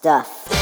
Stuff. 0.00 0.59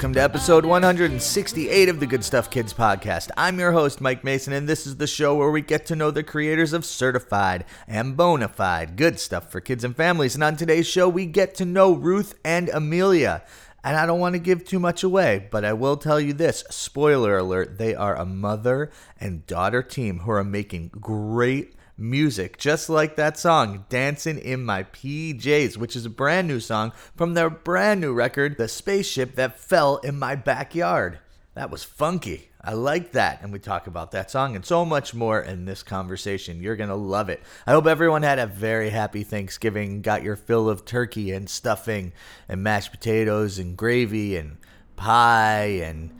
Welcome 0.00 0.14
to 0.14 0.22
episode 0.22 0.64
168 0.64 1.90
of 1.90 2.00
the 2.00 2.06
Good 2.06 2.24
Stuff 2.24 2.48
Kids 2.48 2.72
podcast. 2.72 3.28
I'm 3.36 3.58
your 3.58 3.72
host, 3.72 4.00
Mike 4.00 4.24
Mason, 4.24 4.54
and 4.54 4.66
this 4.66 4.86
is 4.86 4.96
the 4.96 5.06
show 5.06 5.36
where 5.36 5.50
we 5.50 5.60
get 5.60 5.84
to 5.84 5.94
know 5.94 6.10
the 6.10 6.22
creators 6.22 6.72
of 6.72 6.86
certified 6.86 7.66
and 7.86 8.16
bona 8.16 8.48
fide 8.48 8.96
good 8.96 9.20
stuff 9.20 9.52
for 9.52 9.60
kids 9.60 9.84
and 9.84 9.94
families. 9.94 10.34
And 10.34 10.42
on 10.42 10.56
today's 10.56 10.86
show, 10.86 11.06
we 11.06 11.26
get 11.26 11.54
to 11.56 11.66
know 11.66 11.92
Ruth 11.92 12.34
and 12.46 12.70
Emilia. 12.70 13.44
And 13.84 13.94
I 13.94 14.06
don't 14.06 14.20
want 14.20 14.36
to 14.36 14.38
give 14.38 14.64
too 14.64 14.80
much 14.80 15.02
away, 15.02 15.46
but 15.50 15.66
I 15.66 15.74
will 15.74 15.98
tell 15.98 16.18
you 16.18 16.32
this 16.32 16.64
spoiler 16.70 17.36
alert 17.36 17.76
they 17.76 17.94
are 17.94 18.16
a 18.16 18.24
mother 18.24 18.90
and 19.20 19.46
daughter 19.46 19.82
team 19.82 20.20
who 20.20 20.30
are 20.30 20.42
making 20.42 20.92
great 20.98 21.74
music, 22.00 22.58
just 22.58 22.88
like 22.88 23.16
that 23.16 23.38
song, 23.38 23.84
Dancing 23.88 24.38
in 24.38 24.64
My 24.64 24.84
PJs, 24.84 25.76
which 25.76 25.94
is 25.94 26.06
a 26.06 26.10
brand 26.10 26.48
new 26.48 26.58
song 26.58 26.92
from 27.14 27.34
their 27.34 27.50
brand 27.50 28.00
new 28.00 28.12
record, 28.12 28.56
The 28.56 28.68
Spaceship 28.68 29.34
That 29.36 29.60
Fell 29.60 29.98
in 29.98 30.18
My 30.18 30.34
Backyard. 30.34 31.18
That 31.54 31.70
was 31.70 31.84
funky. 31.84 32.48
I 32.62 32.74
like 32.74 33.12
that. 33.12 33.42
And 33.42 33.52
we 33.52 33.58
talk 33.58 33.86
about 33.86 34.12
that 34.12 34.30
song 34.30 34.54
and 34.56 34.64
so 34.64 34.84
much 34.84 35.14
more 35.14 35.40
in 35.40 35.64
this 35.64 35.82
conversation. 35.82 36.62
You're 36.62 36.76
going 36.76 36.90
to 36.90 36.94
love 36.94 37.28
it. 37.28 37.42
I 37.66 37.72
hope 37.72 37.86
everyone 37.86 38.22
had 38.22 38.38
a 38.38 38.46
very 38.46 38.90
happy 38.90 39.22
Thanksgiving, 39.22 40.02
got 40.02 40.22
your 40.22 40.36
fill 40.36 40.68
of 40.68 40.84
turkey 40.84 41.32
and 41.32 41.48
stuffing 41.48 42.12
and 42.48 42.62
mashed 42.62 42.92
potatoes 42.92 43.58
and 43.58 43.76
gravy 43.76 44.36
and 44.36 44.58
pie 44.96 45.80
and 45.82 46.10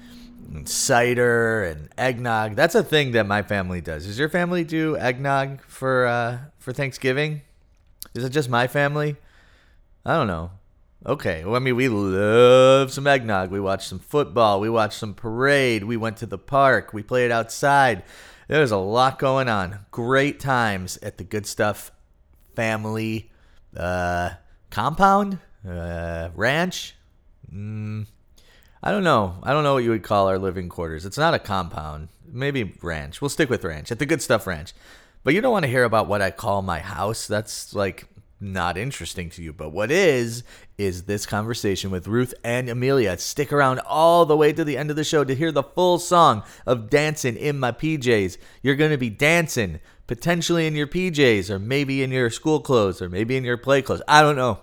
and 0.51 0.69
cider 0.69 1.65
and 1.65 1.89
eggnog. 1.97 2.57
That's 2.57 2.75
a 2.75 2.83
thing 2.83 3.13
that 3.13 3.27
my 3.27 3.43
family 3.43 3.81
does. 3.81 4.07
Does 4.07 4.19
your 4.19 4.29
family 4.29 4.65
do 4.65 4.97
eggnog 4.97 5.63
for 5.63 6.07
uh, 6.07 6.39
for 6.59 6.73
Thanksgiving? 6.73 7.43
Is 8.15 8.25
it 8.25 8.31
just 8.31 8.49
my 8.49 8.67
family? 8.67 9.17
I 10.05 10.17
don't 10.17 10.27
know. 10.27 10.51
Okay, 11.07 11.45
well, 11.45 11.57
I 11.57 11.61
mean, 11.61 11.77
we 11.77 11.89
love 11.89 12.93
some 12.93 13.07
eggnog. 13.07 13.51
We 13.51 13.61
watched 13.61 13.89
some 13.89 14.01
football. 14.01 14.61
We 14.61 14.69
watched 14.69 14.99
some 14.99 15.15
parade. 15.15 15.85
We 15.85 15.97
went 15.97 16.19
to 16.19 16.27
the 16.27 16.37
park. 16.37 16.93
We 16.93 17.03
played 17.03 17.31
outside. 17.31 18.03
There 18.49 18.61
was 18.61 18.73
a 18.73 18.77
lot 18.77 19.19
going 19.19 19.49
on. 19.49 19.87
Great 19.91 20.41
times 20.41 20.99
at 21.03 21.17
the 21.17 21.25
Good 21.25 21.47
Stuff 21.47 21.91
family 22.55 23.31
uh, 23.75 24.31
compound, 24.71 25.39
uh, 25.67 26.31
ranch. 26.35 26.97
Mm, 27.51 28.07
I 28.83 28.91
don't 28.91 29.05
know. 29.05 29.37
I 29.43 29.53
don't 29.53 29.65
know 29.65 29.75
what 29.75 29.85
you 29.85 29.91
would 29.91 30.03
call 30.03 30.29
our 30.29 30.39
living 30.39 30.69
quarters. 30.69 31.05
It's 31.05 31.19
not 31.19 31.35
a 31.35 31.39
compound. 31.39 32.09
Maybe 32.27 32.75
ranch. 32.83 33.21
We'll 33.21 33.29
stick 33.29 33.51
with 33.51 33.65
ranch 33.65 33.93
at 33.93 33.99
the 33.99 34.07
Good 34.07 34.23
Stuff 34.23 34.47
Ranch. 34.47 34.73
But 35.23 35.35
you 35.35 35.43
don't 35.43 35.53
want 35.53 35.65
to 35.65 35.71
hear 35.71 35.85
about 35.85 36.09
what 36.09 36.23
I 36.23 36.31
call 36.31 36.63
my 36.63 36.79
house. 36.79 37.27
That's 37.27 37.75
like 37.75 38.07
not 38.41 38.79
interesting 38.79 39.29
to 39.31 39.43
you. 39.43 39.53
But 39.53 39.71
what 39.71 39.91
is, 39.91 40.45
is 40.79 41.03
this 41.03 41.27
conversation 41.27 41.91
with 41.91 42.09
Ruth 42.09 42.33
and 42.43 42.71
Emilia. 42.71 43.19
Stick 43.19 43.53
around 43.53 43.81
all 43.81 44.25
the 44.25 44.37
way 44.37 44.53
to 44.53 44.65
the 44.65 44.79
end 44.79 44.89
of 44.89 44.97
the 44.97 45.05
show 45.05 45.25
to 45.25 45.35
hear 45.35 45.53
the 45.53 45.63
full 45.63 45.99
song 45.99 46.43
of 46.65 46.89
Dancing 46.89 47.37
in 47.37 47.59
My 47.59 47.73
PJs. 47.73 48.39
You're 48.63 48.77
going 48.77 48.93
to 48.93 48.97
be 48.97 49.11
dancing, 49.11 49.81
potentially 50.07 50.67
in 50.67 50.75
your 50.75 50.87
PJs, 50.87 51.51
or 51.51 51.59
maybe 51.59 52.03
in 52.03 52.11
your 52.11 52.31
school 52.31 52.61
clothes, 52.61 53.03
or 53.03 53.11
maybe 53.11 53.37
in 53.37 53.45
your 53.45 53.59
play 53.59 53.83
clothes. 53.83 54.03
I 54.09 54.23
don't 54.23 54.37
know. 54.37 54.61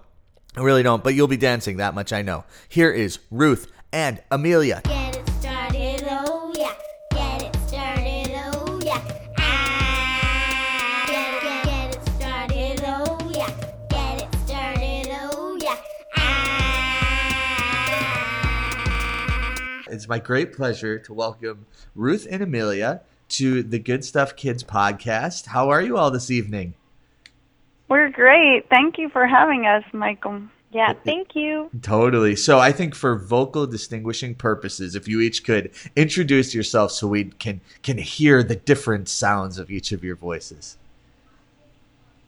I 0.56 0.62
really 0.62 0.82
don't. 0.82 1.04
But 1.04 1.14
you'll 1.14 1.28
be 1.28 1.38
dancing, 1.38 1.78
that 1.78 1.94
much 1.94 2.12
I 2.12 2.24
know. 2.24 2.46
Here 2.68 2.90
is 2.90 3.20
Ruth 3.30 3.72
and 3.94 4.22
Emilia. 4.32 4.82
Get 4.84 5.18
it 5.18 5.30
started, 5.40 6.04
oh 6.10 6.54
yeah. 6.56 6.74
Get 7.12 7.44
it 7.44 7.56
started, 7.68 8.32
oh 8.36 8.80
yeah. 8.84 9.02
Ah. 9.40 11.06
Get 11.08 11.42
get, 11.42 11.66
get 11.66 11.96
it 11.96 12.04
started, 12.16 12.82
oh 12.86 13.32
yeah. 13.34 13.50
Get 13.90 14.22
it 14.24 14.36
started, 14.46 15.08
oh 15.22 15.58
yeah. 15.62 15.78
Ah. 16.18 16.68
It's 19.90 20.08
my 20.08 20.20
great 20.20 20.54
pleasure 20.54 21.00
to 21.00 21.14
welcome 21.14 21.66
Ruth 21.96 22.28
and 22.30 22.44
Emilia 22.44 23.02
to 23.30 23.64
the 23.64 23.80
Good 23.80 24.04
Stuff 24.06 24.36
Kids 24.36 24.64
podcast. 24.64 25.48
How 25.48 25.70
are 25.70 25.82
you 25.82 25.98
all 25.98 26.12
this 26.12 26.30
evening? 26.32 26.74
We're 27.90 28.10
great. 28.10 28.70
Thank 28.70 28.98
you 28.98 29.08
for 29.10 29.26
having 29.26 29.66
us, 29.66 29.84
Michael. 29.94 30.42
Yeah, 30.72 30.94
thank 30.94 31.36
you. 31.36 31.70
Totally. 31.82 32.36
So 32.36 32.60
I 32.60 32.72
think 32.72 32.94
for 32.94 33.18
vocal 33.18 33.66
distinguishing 33.66 34.36
purposes, 34.36 34.96
if 34.96 35.08
you 35.08 35.22
each 35.22 35.46
could 35.46 35.72
introduce 35.96 36.54
yourself 36.54 36.92
so 36.92 37.08
we 37.08 37.26
can 37.26 37.62
can 37.84 37.98
hear 37.98 38.44
the 38.44 38.58
different 38.58 39.08
sounds 39.08 39.60
of 39.60 39.72
each 39.72 39.92
of 39.92 40.04
your 40.04 40.16
voices. 40.16 40.78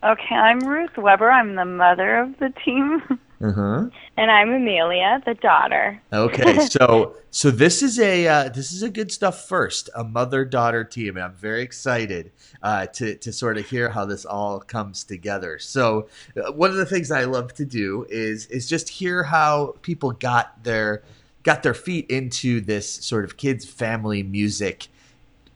Okay, 0.03 0.35
I'm 0.35 0.59
Ruth 0.59 0.97
Weber. 0.97 1.29
I'm 1.29 1.55
the 1.55 1.65
mother 1.65 2.19
of 2.19 2.39
the 2.39 2.53
team. 2.63 3.19
Uh-huh. 3.41 3.87
And 4.17 4.29
I'm 4.29 4.51
Emilia, 4.51 5.21
the 5.25 5.33
daughter. 5.35 6.01
Okay, 6.11 6.59
so 6.71 7.15
so 7.31 7.49
this 7.49 7.81
is 7.81 7.97
a 7.97 8.27
uh, 8.27 8.49
this 8.49 8.73
is 8.73 8.83
a 8.83 8.89
good 8.89 9.13
stuff 9.13 9.47
first, 9.47 9.89
a 9.95 10.03
mother 10.03 10.43
daughter 10.43 10.83
team, 10.83 11.15
and 11.15 11.23
I'm 11.23 11.35
very 11.35 11.61
excited 11.61 12.31
uh, 12.61 12.87
to 12.87 13.15
to 13.15 13.31
sort 13.31 13.57
of 13.57 13.65
hear 13.69 13.89
how 13.89 14.05
this 14.05 14.25
all 14.25 14.59
comes 14.59 15.05
together. 15.05 15.57
So 15.57 16.09
uh, 16.35 16.51
one 16.51 16.69
of 16.69 16.75
the 16.75 16.85
things 16.85 17.11
I 17.11 17.23
love 17.23 17.53
to 17.55 17.65
do 17.65 18.05
is 18.09 18.45
is 18.47 18.67
just 18.67 18.89
hear 18.89 19.23
how 19.23 19.75
people 19.83 20.11
got 20.11 20.63
their 20.65 21.03
got 21.43 21.63
their 21.63 21.73
feet 21.73 22.09
into 22.09 22.59
this 22.59 22.91
sort 22.91 23.23
of 23.23 23.37
kids 23.37 23.63
family 23.63 24.21
music 24.21 24.89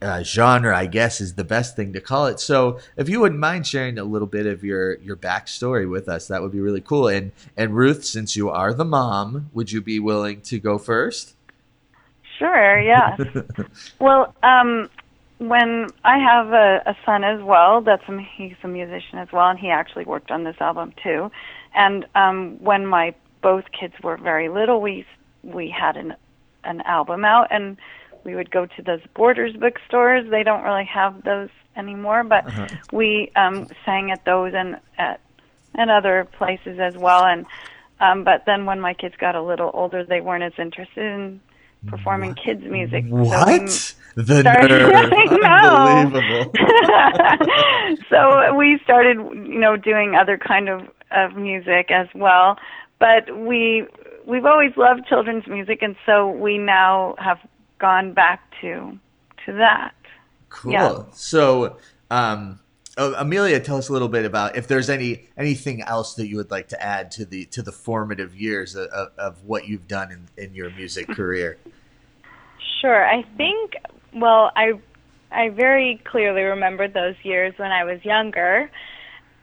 uh, 0.03 0.23
genre, 0.23 0.77
I 0.77 0.85
guess, 0.85 1.21
is 1.21 1.35
the 1.35 1.43
best 1.43 1.75
thing 1.75 1.93
to 1.93 2.01
call 2.01 2.27
it. 2.27 2.39
So, 2.39 2.79
if 2.97 3.09
you 3.09 3.19
wouldn't 3.19 3.39
mind 3.39 3.65
sharing 3.65 3.97
a 3.97 4.03
little 4.03 4.27
bit 4.27 4.45
of 4.45 4.63
your 4.63 4.95
your 4.97 5.15
backstory 5.15 5.89
with 5.89 6.09
us, 6.09 6.27
that 6.27 6.41
would 6.41 6.51
be 6.51 6.59
really 6.59 6.81
cool. 6.81 7.07
And 7.07 7.31
and 7.55 7.75
Ruth, 7.75 8.03
since 8.03 8.35
you 8.35 8.49
are 8.49 8.73
the 8.73 8.85
mom, 8.85 9.49
would 9.53 9.71
you 9.71 9.81
be 9.81 9.99
willing 9.99 10.41
to 10.41 10.59
go 10.59 10.77
first? 10.77 11.35
Sure, 12.37 12.79
yeah. 12.79 13.15
well, 13.99 14.35
um, 14.43 14.89
when 15.37 15.87
I 16.03 16.17
have 16.17 16.53
a, 16.53 16.81
a 16.85 16.97
son 17.05 17.23
as 17.23 17.41
well, 17.41 17.81
that's 17.81 18.03
a, 18.07 18.19
he's 18.35 18.55
a 18.63 18.67
musician 18.67 19.19
as 19.19 19.31
well, 19.31 19.49
and 19.49 19.59
he 19.59 19.69
actually 19.69 20.05
worked 20.05 20.31
on 20.31 20.43
this 20.43 20.55
album 20.59 20.93
too. 21.01 21.31
And 21.75 22.05
um, 22.15 22.57
when 22.59 22.85
my 22.85 23.13
both 23.41 23.65
kids 23.77 23.93
were 24.03 24.17
very 24.17 24.49
little, 24.49 24.81
we 24.81 25.05
we 25.43 25.69
had 25.69 25.97
an 25.97 26.15
an 26.63 26.81
album 26.81 27.25
out, 27.25 27.47
and 27.51 27.77
we 28.23 28.35
would 28.35 28.51
go 28.51 28.65
to 28.65 28.81
those 28.81 29.01
Borders 29.15 29.55
bookstores. 29.55 30.29
They 30.29 30.43
don't 30.43 30.63
really 30.63 30.85
have 30.85 31.23
those 31.23 31.49
anymore, 31.75 32.23
but 32.23 32.45
Uh-huh. 32.47 32.67
we 32.91 33.31
um, 33.35 33.67
sang 33.85 34.11
at 34.11 34.23
those 34.25 34.53
and 34.53 34.77
at 34.97 35.19
and 35.75 35.89
other 35.89 36.27
places 36.37 36.79
as 36.79 36.95
well. 36.95 37.25
And 37.25 37.45
um, 37.99 38.23
but 38.23 38.43
then 38.45 38.65
when 38.65 38.79
my 38.81 38.93
kids 38.93 39.15
got 39.17 39.35
a 39.35 39.41
little 39.41 39.71
older, 39.73 40.03
they 40.05 40.21
weren't 40.21 40.43
as 40.43 40.53
interested 40.59 41.03
in 41.03 41.39
performing 41.87 42.33
kids 42.35 42.63
music. 42.63 43.05
So 43.09 43.15
What? 43.15 43.95
the 44.15 44.39
started- 44.41 44.69
nerve! 44.69 45.11
Unbelievable. 45.43 46.53
so 48.09 48.53
we 48.55 48.79
started, 48.83 49.17
you 49.17 49.59
know, 49.59 49.75
doing 49.77 50.15
other 50.15 50.37
kind 50.37 50.69
of 50.69 50.81
of 51.11 51.35
music 51.35 51.91
as 51.91 52.07
well. 52.15 52.57
But 52.99 53.35
we 53.37 53.85
we've 54.25 54.45
always 54.45 54.71
loved 54.77 55.05
children's 55.07 55.47
music, 55.47 55.81
and 55.81 55.95
so 56.05 56.29
we 56.29 56.57
now 56.57 57.15
have 57.17 57.39
gone 57.79 58.13
back 58.13 58.41
to 58.61 58.97
to 59.45 59.53
that. 59.53 59.93
Cool. 60.49 60.71
Yeah. 60.71 61.03
So, 61.13 61.77
um, 62.11 62.59
Emilia, 62.97 63.59
tell 63.59 63.77
us 63.77 63.89
a 63.89 63.93
little 63.93 64.07
bit 64.07 64.23
about 64.23 64.55
if 64.55 64.67
there's 64.67 64.89
any 64.89 65.25
anything 65.37 65.81
else 65.81 66.13
that 66.15 66.27
you 66.27 66.37
would 66.37 66.51
like 66.51 66.67
to 66.69 66.81
add 66.81 67.11
to 67.11 67.25
the 67.25 67.45
to 67.45 67.61
the 67.61 67.71
formative 67.71 68.35
years 68.35 68.75
of, 68.75 68.87
of, 68.89 69.09
of 69.17 69.43
what 69.45 69.67
you've 69.67 69.87
done 69.87 70.11
in, 70.11 70.43
in 70.43 70.53
your 70.53 70.69
music 70.69 71.07
career. 71.15 71.57
Sure. 72.81 73.05
I 73.05 73.23
think 73.35 73.75
well, 74.13 74.51
I 74.55 74.73
I 75.31 75.49
very 75.49 76.01
clearly 76.05 76.43
remember 76.43 76.87
those 76.87 77.15
years 77.23 77.53
when 77.57 77.71
I 77.71 77.83
was 77.83 78.03
younger. 78.05 78.69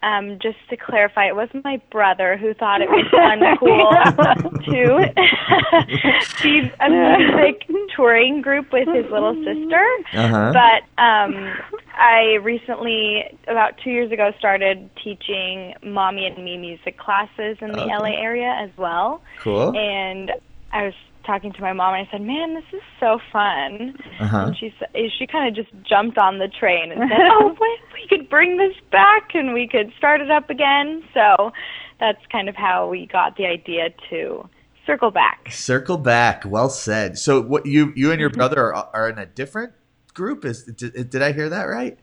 Um, 0.03 0.39
just 0.41 0.57
to 0.71 0.77
clarify, 0.79 1.27
it 1.29 1.37
was 1.37 1.51
my 1.63 1.81
brother 1.91 2.37
who 2.39 2.55
thought 2.55 2.81
it 2.81 2.89
was 2.89 3.05
uncool 3.13 4.65
to 4.65 6.43
be 6.43 6.73
a 6.81 6.89
music 6.91 7.67
touring 7.95 8.41
group 8.41 8.73
with 8.73 8.89
his 8.89 9.11
little 9.11 9.35
sister. 9.45 9.85
Uh-huh. 10.15 10.53
But 10.55 11.03
um, 11.03 11.53
I 11.95 12.39
recently, 12.43 13.25
about 13.47 13.77
two 13.85 13.91
years 13.91 14.11
ago, 14.11 14.33
started 14.39 14.89
teaching 15.03 15.75
mommy 15.83 16.27
and 16.27 16.43
me 16.43 16.57
music 16.57 16.97
classes 16.99 17.59
in 17.61 17.73
the 17.73 17.81
Okay. 17.83 17.97
LA 17.99 18.21
area 18.21 18.57
as 18.59 18.71
well 18.77 19.21
Cool. 19.41 19.77
and 19.77 20.33
I 20.73 20.85
was 20.85 20.95
talking 21.31 21.53
to 21.53 21.61
my 21.61 21.73
mom 21.73 21.95
and 21.95 22.07
I 22.07 22.11
said, 22.11 22.23
"Man, 22.23 22.55
this 22.55 22.65
is 22.73 22.83
so 22.99 23.21
fun." 23.33 23.97
Uh-huh. 24.19 24.47
And 24.47 24.57
she 24.57 24.75
sa- 24.79 24.87
she 25.19 25.27
kind 25.27 25.47
of 25.49 25.55
just 25.55 25.73
jumped 25.89 26.19
on 26.19 26.39
the 26.39 26.49
train 26.49 26.91
and 26.91 27.09
said, 27.09 27.21
"Oh, 27.31 27.49
wait, 27.61 27.81
we 27.95 28.09
could 28.09 28.29
bring 28.29 28.57
this 28.57 28.75
back 28.91 29.31
and 29.35 29.55
we 29.55 29.69
could 29.69 29.93
start 29.97 30.21
it 30.21 30.31
up 30.31 30.51
again." 30.51 31.05
So 31.15 31.53
that's 32.01 32.21
kind 32.33 32.49
of 32.49 32.57
how 32.57 32.89
we 32.89 33.07
got 33.07 33.37
the 33.37 33.47
idea 33.47 33.91
to 34.11 34.49
circle 34.87 35.13
back. 35.13 35.53
Circle 35.53 35.99
back. 35.99 36.45
Well 36.45 36.69
said. 36.69 37.17
So 37.17 37.41
what 37.41 37.67
you 37.67 37.93
you 37.95 38.11
and 38.11 38.21
your 38.21 38.31
brother 38.31 38.75
are, 38.75 38.91
are 38.93 39.09
in 39.09 39.19
a 39.19 39.27
different 39.27 39.73
group? 40.15 40.45
Is 40.45 40.65
did, 40.65 41.11
did 41.11 41.23
I 41.23 41.33
hear 41.33 41.49
that 41.49 41.65
right? 41.65 41.97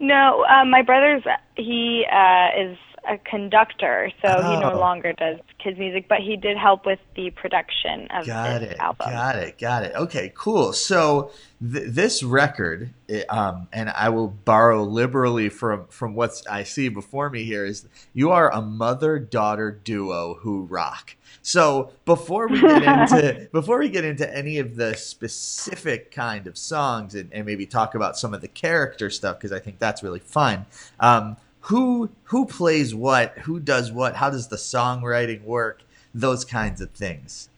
No, 0.00 0.44
um, 0.46 0.70
my 0.70 0.82
brother's 0.82 1.22
he 1.56 2.04
uh, 2.10 2.48
is 2.58 2.78
a 3.08 3.18
conductor, 3.18 4.10
so 4.22 4.28
he 4.42 4.60
no 4.60 4.72
Oh. 4.74 4.78
longer 4.78 5.12
does 5.12 5.38
kids 5.58 5.78
music, 5.78 6.06
but 6.08 6.18
he 6.20 6.36
did 6.36 6.56
help 6.56 6.86
with 6.86 6.98
the 7.16 7.30
production 7.30 8.06
of 8.10 8.26
Got 8.26 8.60
this 8.60 8.72
it. 8.72 8.78
album. 8.78 9.10
Got 9.10 9.36
it. 9.36 9.58
Got 9.58 9.82
it. 9.84 9.92
Okay, 9.94 10.32
cool. 10.36 10.72
So 10.72 11.30
th- 11.60 11.84
this 11.88 12.22
record, 12.22 12.90
um, 13.28 13.68
and 13.72 13.90
I 13.90 14.08
will 14.10 14.28
borrow 14.28 14.82
liberally 14.84 15.48
from 15.48 15.86
from 15.88 16.14
what 16.14 16.40
I 16.50 16.62
see 16.64 16.88
before 16.88 17.30
me 17.30 17.44
here, 17.44 17.64
is 17.64 17.86
you 18.14 18.30
are 18.30 18.50
a 18.52 18.60
mother 18.60 19.18
daughter 19.18 19.70
duo 19.70 20.34
who 20.34 20.62
rock. 20.64 21.16
So 21.42 21.90
before 22.04 22.48
we 22.48 22.60
get 22.60 22.82
into 23.12 23.48
before 23.52 23.78
we 23.78 23.88
get 23.88 24.04
into 24.04 24.30
any 24.36 24.58
of 24.58 24.76
the 24.76 24.94
specific 24.94 26.10
kind 26.12 26.46
of 26.46 26.56
songs 26.58 27.14
and, 27.14 27.32
and 27.32 27.46
maybe 27.46 27.66
talk 27.66 27.94
about 27.94 28.18
some 28.18 28.34
of 28.34 28.40
the 28.40 28.48
character 28.48 29.10
stuff 29.10 29.38
because 29.38 29.52
I 29.52 29.58
think 29.58 29.78
that's 29.78 30.02
really 30.02 30.18
fun. 30.20 30.66
Um, 31.00 31.36
who 31.62 32.10
who 32.24 32.46
plays 32.46 32.94
what? 32.94 33.38
Who 33.40 33.60
does 33.60 33.92
what? 33.92 34.16
How 34.16 34.30
does 34.30 34.48
the 34.48 34.56
songwriting 34.56 35.44
work? 35.44 35.82
Those 36.14 36.44
kinds 36.44 36.80
of 36.80 36.90
things. 36.90 37.48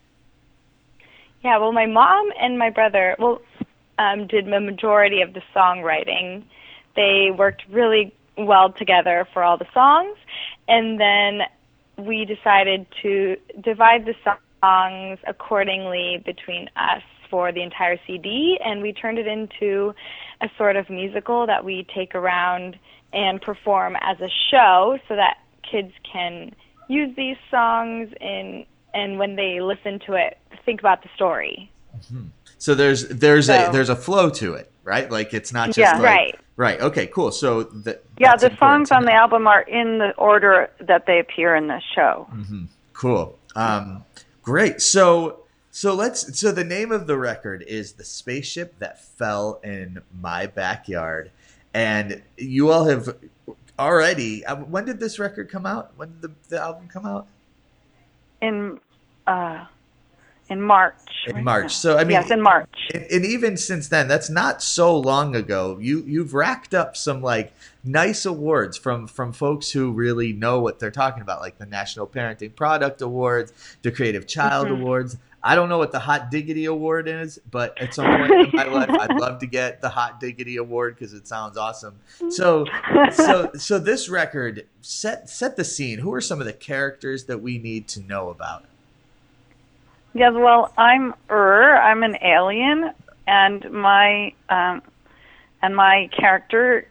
Yeah, 1.42 1.58
well, 1.58 1.72
my 1.72 1.86
mom 1.86 2.30
and 2.40 2.58
my 2.58 2.70
brother, 2.70 3.16
well, 3.18 3.40
um, 3.98 4.26
did 4.26 4.46
the 4.46 4.60
majority 4.60 5.22
of 5.22 5.32
the 5.32 5.42
songwriting. 5.54 6.44
They 6.94 7.30
worked 7.36 7.62
really 7.70 8.14
well 8.36 8.72
together 8.72 9.26
for 9.32 9.42
all 9.42 9.56
the 9.56 9.66
songs, 9.72 10.16
and 10.68 11.00
then 11.00 11.42
we 11.96 12.24
decided 12.24 12.86
to 13.02 13.36
divide 13.60 14.04
the 14.04 14.14
songs 14.62 15.18
accordingly 15.26 16.22
between 16.24 16.68
us 16.76 17.02
for 17.30 17.50
the 17.50 17.62
entire 17.62 17.98
CD, 18.06 18.58
and 18.64 18.82
we 18.82 18.92
turned 18.92 19.18
it 19.18 19.26
into 19.26 19.94
a 20.40 20.50
sort 20.58 20.76
of 20.76 20.90
musical 20.90 21.46
that 21.46 21.64
we 21.64 21.86
take 21.94 22.14
around 22.14 22.78
and 23.12 23.40
perform 23.40 23.96
as 24.00 24.20
a 24.20 24.28
show, 24.50 24.98
so 25.08 25.16
that 25.16 25.38
kids 25.70 25.92
can 26.10 26.54
use 26.88 27.14
these 27.16 27.36
songs 27.50 28.10
in 28.20 28.66
and 28.94 29.18
when 29.18 29.36
they 29.36 29.60
listen 29.60 29.98
to 30.06 30.12
it, 30.14 30.36
think 30.66 30.80
about 30.80 31.02
the 31.02 31.08
story. 31.14 31.70
So 32.58 32.74
there's 32.74 33.08
there's 33.08 33.48
a 33.48 33.70
there's 33.72 33.88
a 33.88 33.96
flow 33.96 34.30
to 34.30 34.54
it, 34.54 34.70
right? 34.84 35.10
Like 35.10 35.34
it's 35.34 35.52
not 35.52 35.68
just 35.68 35.78
Yeah. 35.78 35.92
like, 35.94 36.02
Right. 36.02 36.40
right. 36.56 36.80
Okay, 36.80 37.06
cool. 37.06 37.32
So 37.32 37.62
the, 37.62 38.00
Yeah, 38.18 38.36
the 38.36 38.54
songs 38.56 38.90
on 38.90 39.04
the 39.04 39.12
album 39.12 39.46
are 39.46 39.62
in 39.62 39.98
the 39.98 40.12
order 40.16 40.70
that 40.80 41.06
they 41.06 41.18
appear 41.18 41.56
in 41.56 41.68
the 41.68 41.80
show. 41.94 42.28
Cool. 42.92 43.38
Um, 43.56 44.04
great. 44.42 44.80
So 44.80 45.40
so 45.70 45.94
let's 45.94 46.38
so 46.38 46.52
the 46.52 46.64
name 46.64 46.92
of 46.92 47.06
the 47.06 47.16
record 47.16 47.64
is 47.66 47.94
the 47.94 48.04
spaceship 48.04 48.78
that 48.78 49.02
fell 49.02 49.58
in 49.64 50.02
my 50.20 50.46
backyard, 50.46 51.30
and 51.74 52.22
you 52.36 52.70
all 52.70 52.84
have 52.86 53.16
already. 53.78 54.44
uh, 54.44 54.56
When 54.56 54.84
did 54.84 55.00
this 55.00 55.18
record 55.18 55.50
come 55.50 55.66
out? 55.66 55.92
When 55.96 56.10
did 56.12 56.22
the, 56.22 56.32
the 56.48 56.60
album 56.60 56.88
come 56.88 57.06
out? 57.06 57.26
In 58.40 58.80
uh, 59.26 59.66
in 60.48 60.60
March. 60.60 60.94
In 61.28 61.36
right? 61.36 61.44
March. 61.44 61.74
So, 61.74 61.96
I 61.96 62.02
mean- 62.04 62.10
yes, 62.10 62.30
in 62.30 62.42
March. 62.42 62.68
and, 62.92 63.04
and 63.04 63.24
even 63.24 63.56
since 63.56 63.88
then 63.88 64.08
that's 64.08 64.28
not 64.28 64.60
so 64.62 64.98
long 64.98 65.34
ago 65.36 65.78
you 65.80 66.02
you've 66.06 66.34
racked 66.34 66.74
up 66.74 66.96
some 66.96 67.22
like 67.22 67.52
nice 67.84 68.26
awards 68.26 68.76
from 68.76 69.06
from 69.06 69.32
folks 69.32 69.70
who 69.70 69.92
really 69.92 70.32
know 70.32 70.60
what 70.60 70.78
they're 70.80 70.90
talking 70.90 71.22
about 71.22 71.40
like 71.40 71.58
the 71.58 71.66
national 71.66 72.06
parenting 72.06 72.54
product 72.54 73.00
awards 73.00 73.52
the 73.82 73.90
creative 73.92 74.26
child 74.26 74.68
awards 74.68 75.16
i 75.42 75.54
don't 75.54 75.68
know 75.68 75.78
what 75.78 75.92
the 75.92 75.98
hot 75.98 76.30
diggity 76.30 76.64
award 76.64 77.08
is 77.08 77.38
but 77.50 77.80
at 77.80 77.94
some 77.94 78.06
point 78.06 78.32
in 78.32 78.50
my 78.52 78.64
life 78.64 78.90
i'd 78.90 79.18
love 79.18 79.38
to 79.38 79.46
get 79.46 79.80
the 79.80 79.88
hot 79.88 80.20
diggity 80.20 80.56
award 80.56 80.94
because 80.94 81.12
it 81.12 81.26
sounds 81.26 81.56
awesome 81.56 81.98
so 82.30 82.66
so 83.12 83.50
so 83.54 83.78
this 83.78 84.08
record 84.08 84.66
set 84.80 85.28
set 85.28 85.56
the 85.56 85.64
scene 85.64 85.98
who 85.98 86.12
are 86.12 86.20
some 86.20 86.40
of 86.40 86.46
the 86.46 86.52
characters 86.52 87.24
that 87.24 87.38
we 87.38 87.58
need 87.58 87.88
to 87.88 88.00
know 88.00 88.28
about 88.30 88.64
Yes, 90.14 90.32
well, 90.34 90.72
I'm 90.76 91.14
Ur. 91.30 91.76
I'm 91.76 92.02
an 92.02 92.18
alien, 92.22 92.92
and 93.26 93.70
my 93.70 94.34
um, 94.50 94.82
and 95.62 95.74
my 95.74 96.10
character 96.12 96.86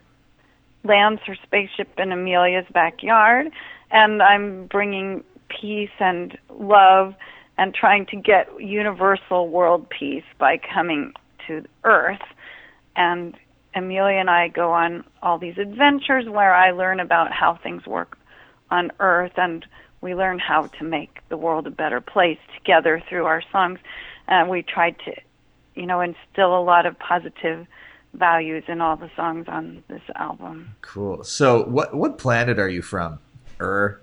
lands 0.84 1.22
her 1.28 1.36
spaceship 1.44 2.00
in 2.00 2.12
Emilia's 2.12 2.66
backyard, 2.74 3.52
and 3.92 4.24
I'm 4.24 4.66
bringing 4.66 5.24
peace 5.50 5.92
and 6.00 6.36
love 6.50 7.14
and 7.58 7.74
trying 7.74 8.06
to 8.08 8.16
get 8.16 8.48
universal 8.60 9.50
world 9.50 9.90
peace 9.90 10.24
by 10.38 10.58
coming 10.58 11.14
to 11.48 11.64
Earth. 11.84 12.22
And 12.96 13.36
Emilia 13.76 14.18
and 14.18 14.30
I 14.30 14.48
go 14.48 14.72
on 14.72 15.04
all 15.22 15.38
these 15.38 15.58
adventures 15.58 16.28
where 16.28 16.54
I 16.54 16.72
learn 16.72 17.00
about 17.00 17.32
how 17.32 17.60
things 17.62 17.86
work 17.86 18.18
on 18.70 18.92
Earth 19.00 19.34
and 19.38 19.66
we 20.02 20.16
learn 20.16 20.40
how 20.40 20.68
to 20.68 20.84
make 20.84 21.20
the 21.30 21.38
world 21.38 21.68
a 21.68 21.72
better 21.72 22.02
place 22.02 22.40
together 22.58 23.02
through 23.08 23.26
our 23.26 23.44
songs. 23.52 23.80
And 24.28 24.50
we 24.50 24.64
tried 24.64 24.98
to, 25.06 25.14
you 25.76 25.86
know, 25.86 26.02
instill 26.02 26.58
a 26.58 26.64
lot 26.64 26.86
of 26.86 26.98
positive 26.98 27.68
values 28.14 28.64
in 28.68 28.82
all 28.82 28.98
the 28.98 29.10
songs 29.16 29.46
on 29.48 29.84
this 29.88 30.02
album. 30.16 30.76
cool 30.82 31.24
so 31.24 31.64
what 31.64 31.94
what 31.94 32.18
planet 32.18 32.60
are 32.60 32.68
you 32.68 32.82
from 32.82 33.20
er 33.62 34.02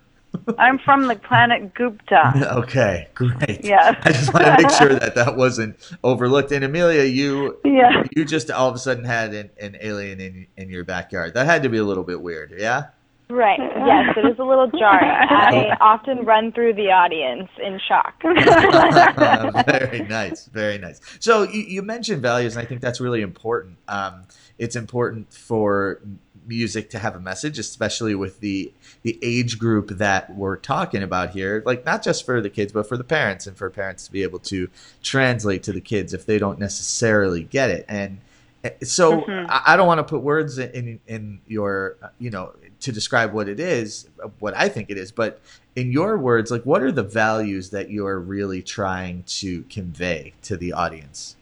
I'm 0.58 0.78
from 0.78 1.06
the 1.08 1.16
planet 1.16 1.74
Gupta. 1.74 2.32
Okay, 2.58 3.08
great. 3.14 3.64
Yeah. 3.64 3.98
I 4.02 4.12
just 4.12 4.32
want 4.32 4.46
to 4.46 4.56
make 4.62 4.70
sure 4.72 4.94
that 4.94 5.14
that 5.14 5.36
wasn't 5.36 5.76
overlooked. 6.02 6.52
And 6.52 6.64
Emilia, 6.64 7.04
you 7.04 7.58
Yeah. 7.64 8.04
you 8.14 8.24
just 8.24 8.50
all 8.50 8.68
of 8.68 8.74
a 8.74 8.78
sudden 8.78 9.04
had 9.04 9.34
an, 9.34 9.50
an 9.60 9.76
alien 9.80 10.20
in 10.20 10.46
in 10.56 10.68
your 10.70 10.84
backyard. 10.84 11.34
That 11.34 11.46
had 11.46 11.62
to 11.64 11.68
be 11.68 11.78
a 11.78 11.84
little 11.84 12.04
bit 12.04 12.20
weird, 12.20 12.54
yeah. 12.56 12.86
Right. 13.30 13.58
Yes, 13.60 14.16
it 14.16 14.26
is 14.26 14.38
a 14.38 14.42
little 14.44 14.70
jarring. 14.70 15.10
I 15.10 15.76
often 15.82 16.24
run 16.24 16.50
through 16.52 16.74
the 16.74 16.90
audience 16.90 17.50
in 17.62 17.78
shock. 17.86 18.14
very 19.66 20.00
nice, 20.00 20.46
very 20.46 20.78
nice. 20.78 21.00
So 21.20 21.42
you, 21.42 21.60
you 21.62 21.82
mentioned 21.82 22.22
values, 22.22 22.56
and 22.56 22.64
I 22.64 22.66
think 22.66 22.80
that's 22.80 23.00
really 23.00 23.20
important. 23.20 23.76
Um, 23.86 24.24
it's 24.56 24.76
important 24.76 25.32
for 25.32 26.00
music 26.48 26.90
to 26.90 26.98
have 26.98 27.14
a 27.14 27.20
message, 27.20 27.58
especially 27.58 28.14
with 28.14 28.40
the 28.40 28.72
the 29.02 29.18
age 29.22 29.58
group 29.58 29.88
that 29.90 30.34
we're 30.34 30.56
talking 30.56 31.02
about 31.02 31.30
here. 31.30 31.62
Like 31.64 31.84
not 31.84 32.02
just 32.02 32.24
for 32.24 32.40
the 32.40 32.50
kids, 32.50 32.72
but 32.72 32.88
for 32.88 32.96
the 32.96 33.04
parents, 33.04 33.46
and 33.46 33.56
for 33.56 33.70
parents 33.70 34.06
to 34.06 34.12
be 34.12 34.22
able 34.22 34.40
to 34.40 34.68
translate 35.02 35.62
to 35.64 35.72
the 35.72 35.80
kids 35.80 36.14
if 36.14 36.26
they 36.26 36.38
don't 36.38 36.58
necessarily 36.58 37.44
get 37.44 37.70
it. 37.70 37.84
And 37.88 38.18
uh, 38.64 38.70
so 38.82 39.24
I, 39.28 39.62
I 39.68 39.76
don't 39.76 39.86
want 39.86 39.98
to 39.98 40.04
put 40.04 40.22
words 40.22 40.58
in 40.58 41.00
in 41.06 41.40
your 41.46 41.96
uh, 42.02 42.08
you 42.18 42.30
know 42.30 42.52
to 42.80 42.92
describe 42.92 43.32
what 43.32 43.48
it 43.48 43.60
is, 43.60 44.08
uh, 44.22 44.28
what 44.38 44.56
I 44.56 44.68
think 44.68 44.88
it 44.90 44.96
is, 44.96 45.10
but 45.12 45.40
in 45.74 45.92
your 45.92 46.16
words, 46.18 46.50
like 46.50 46.64
what 46.64 46.82
are 46.82 46.92
the 46.92 47.02
values 47.02 47.70
that 47.70 47.90
you're 47.90 48.18
really 48.18 48.62
trying 48.62 49.24
to 49.24 49.62
convey 49.64 50.32
to 50.42 50.56
the 50.56 50.72
audience? 50.72 51.36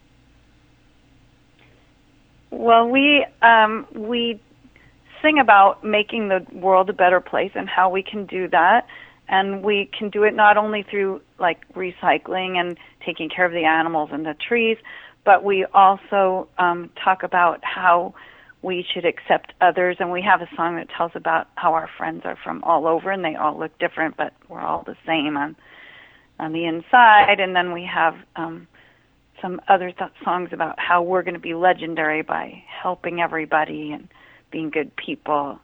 Well, 2.51 2.89
we 2.89 3.27
um, 3.43 3.87
we 3.93 4.41
sing 5.23 5.39
about 5.39 5.85
making 5.85 6.29
the 6.29 6.45
world 6.53 6.91
a 6.91 6.93
better 6.93 7.21
place 7.21 7.53
and 7.55 7.69
how 7.69 7.91
we 7.91 8.03
can 8.03 8.27
do 8.27 8.49
that, 8.49 8.87
and 9.29 9.63
we 9.63 9.91
can 9.97 10.11
do 10.11 10.23
it 10.23 10.35
not 10.35 10.57
only 10.57 10.85
through 10.89 11.21
like 11.39 11.59
recycling 11.75 12.57
and 12.57 12.79
taking 13.05 13.29
care 13.29 13.45
of 13.45 13.53
the 13.53 13.65
animals 13.65 14.11
and 14.13 14.25
the 14.25 14.35
trees, 14.35 14.79
but 15.25 15.43
we 15.43 15.65
also 15.75 16.49
um, 16.59 16.91
talk 17.03 17.23
about 17.23 17.61
how 17.63 18.15
we 18.63 18.85
should 18.93 19.05
accept 19.05 19.53
others. 19.61 19.97
And 20.01 20.11
we 20.11 20.23
have 20.23 20.41
a 20.41 20.49
song 20.57 20.77
that 20.77 20.89
tells 20.97 21.13
about 21.15 21.49
how 21.57 21.75
our 21.75 21.91
friends 21.99 22.23
are 22.25 22.39
from 22.43 22.63
all 22.65 22.87
over 22.87 23.11
and 23.11 23.25
they 23.25 23.35
all 23.35 23.59
look 23.59 23.77
different, 23.79 24.17
but 24.17 24.33
we're 24.49 24.61
all 24.61 24.85
the 24.87 24.97
same 25.07 25.37
on 25.37 25.57
on 26.39 26.53
the 26.53 26.67
inside. 26.67 27.41
And 27.41 27.57
then 27.57 27.73
we 27.73 27.89
have 27.93 28.15
um, 28.37 28.69
some 29.41 29.61
other 29.69 29.91
th- 29.91 30.11
songs 30.25 30.51
about 30.53 30.79
how 30.79 31.03
we're 31.03 31.23
going 31.23 31.35
to 31.35 31.41
be 31.41 31.55
legendary 31.55 32.23
by 32.23 32.63
helping 32.83 33.21
everybody 33.21 33.93
and 33.93 34.09
being 34.57 34.71
good 34.71 34.95
people, 34.97 35.59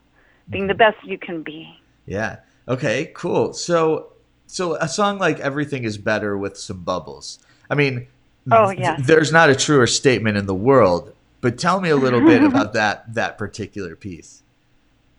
being 0.51 0.67
the 0.67 0.75
best 0.75 0.97
you 1.03 1.17
can 1.17 1.41
be. 1.41 1.67
Yeah. 2.05 2.37
Okay. 2.67 3.11
Cool. 3.15 3.53
So, 3.53 4.13
so 4.45 4.75
a 4.75 4.87
song 4.87 5.17
like 5.17 5.39
"Everything 5.39 5.83
Is 5.83 5.97
Better" 5.97 6.37
with 6.37 6.57
some 6.57 6.81
bubbles. 6.83 7.39
I 7.71 7.75
mean, 7.75 8.07
Oh, 8.51 8.73
th- 8.73 8.99
there's 8.99 9.31
not 9.31 9.49
a 9.49 9.55
truer 9.55 9.87
statement 9.87 10.37
in 10.37 10.45
the 10.45 10.53
world. 10.53 11.13
But 11.41 11.57
tell 11.57 11.81
me 11.81 11.89
a 11.89 11.95
little 11.95 12.21
bit 12.21 12.43
about 12.51 12.73
that 12.73 13.13
that 13.15 13.37
particular 13.37 13.95
piece. 13.95 14.43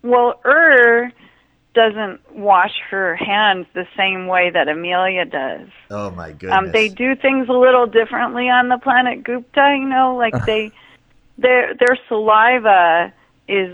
Well, 0.02 0.40
Ur 0.44 1.10
doesn't 1.74 2.20
wash 2.32 2.72
her 2.90 3.16
hands 3.16 3.66
the 3.74 3.86
same 3.96 4.28
way 4.28 4.50
that 4.50 4.68
Emilia 4.68 5.24
does. 5.24 5.68
Oh 5.90 6.10
my 6.10 6.30
goodness. 6.30 6.56
Um, 6.56 6.70
they 6.70 6.88
do 6.88 7.16
things 7.16 7.48
a 7.48 7.52
little 7.52 7.86
differently 7.86 8.48
on 8.48 8.68
the 8.68 8.78
planet 8.78 9.24
Gupta, 9.24 9.76
you 9.78 9.88
know, 9.88 10.14
like 10.16 10.34
they 10.46 10.70
their 11.36 11.74
their 11.74 11.98
saliva 12.08 13.12
is 13.48 13.72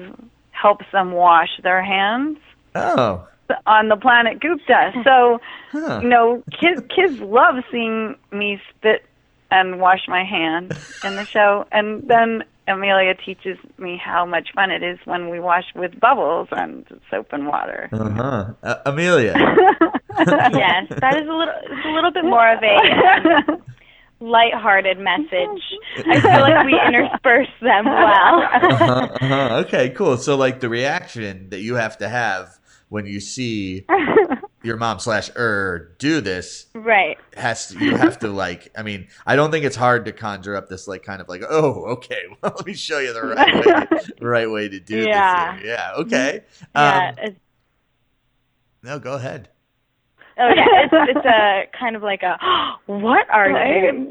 helps 0.50 0.84
them 0.92 1.12
wash 1.12 1.48
their 1.62 1.82
hands 1.82 2.38
Oh. 2.74 3.26
on 3.66 3.88
the 3.88 3.96
planet 3.96 4.40
Gupta. 4.40 4.92
So, 5.04 5.40
Huh. 5.72 6.00
you 6.02 6.08
know, 6.08 6.42
kids 6.60 6.82
kids 6.94 7.20
love 7.20 7.56
seeing 7.70 8.16
me 8.32 8.60
spit 8.70 9.04
and 9.50 9.80
wash 9.80 10.06
my 10.06 10.24
hands 10.24 10.72
in 11.04 11.16
the 11.16 11.24
show, 11.26 11.66
and 11.72 12.06
then 12.06 12.44
Emilia 12.68 13.14
teaches 13.16 13.58
me 13.78 13.96
how 13.96 14.24
much 14.24 14.50
fun 14.54 14.70
it 14.70 14.82
is 14.84 14.98
when 15.04 15.28
we 15.28 15.40
wash 15.40 15.64
with 15.74 15.98
bubbles 15.98 16.46
and 16.52 16.84
soap 17.10 17.32
and 17.32 17.48
water. 17.48 17.88
Uh-huh. 17.92 18.52
Uh, 18.62 18.74
Emilia. 18.86 19.34
yes, 20.18 20.86
that 21.00 21.16
is 21.20 21.26
a 21.28 21.32
little 21.32 21.54
it's 21.64 21.86
a 21.86 21.90
little 21.90 22.12
bit 22.12 22.24
more 22.24 22.52
of 22.52 22.62
a 22.62 23.58
lighthearted 24.20 24.98
message. 24.98 25.62
I 26.06 26.20
feel 26.20 26.40
like 26.40 26.64
we 26.66 26.78
intersperse 26.86 27.48
them 27.60 27.86
well. 27.86 28.42
uh-huh, 28.42 29.08
uh-huh. 29.20 29.64
Okay, 29.66 29.90
cool. 29.90 30.16
So 30.18 30.36
like 30.36 30.60
the 30.60 30.68
reaction 30.68 31.48
that 31.50 31.60
you 31.60 31.74
have 31.76 31.98
to 31.98 32.08
have 32.08 32.58
when 32.88 33.06
you 33.06 33.20
see 33.20 33.86
your 34.62 34.76
mom 34.76 34.98
slash 34.98 35.30
er 35.36 35.94
do 35.98 36.20
this 36.20 36.66
right. 36.74 37.16
has 37.36 37.68
to 37.68 37.78
you 37.82 37.96
have 37.96 38.18
to 38.18 38.28
like 38.28 38.70
I 38.76 38.82
mean, 38.82 39.08
I 39.26 39.36
don't 39.36 39.50
think 39.50 39.64
it's 39.64 39.76
hard 39.76 40.04
to 40.04 40.12
conjure 40.12 40.56
up 40.56 40.68
this 40.68 40.86
like 40.86 41.02
kind 41.02 41.20
of 41.22 41.28
like, 41.28 41.42
oh, 41.48 41.84
okay, 41.92 42.22
well 42.42 42.52
let 42.56 42.66
me 42.66 42.74
show 42.74 42.98
you 42.98 43.12
the 43.12 43.22
right 43.22 43.66
way 43.66 43.98
right 44.20 44.50
way 44.50 44.68
to 44.68 44.80
do 44.80 44.98
Yeah. 45.06 45.52
this 45.54 45.62
here. 45.62 45.72
Yeah, 45.72 45.92
okay. 45.98 46.40
Yeah. 46.74 47.08
Um, 47.08 47.14
It's, 47.24 47.40
no, 48.82 48.98
go 48.98 49.12
ahead. 49.14 49.48
Oh 50.40 50.49
yeah. 50.54 50.66
It's, 50.92 51.16
it's 51.16 51.26
a 51.26 51.64
kind 51.78 51.97
of 51.97 52.02
like 52.02 52.23
a 52.23 52.37
what 52.87 53.28
are 53.30 53.50
you 53.50 53.92
doing? 53.92 54.11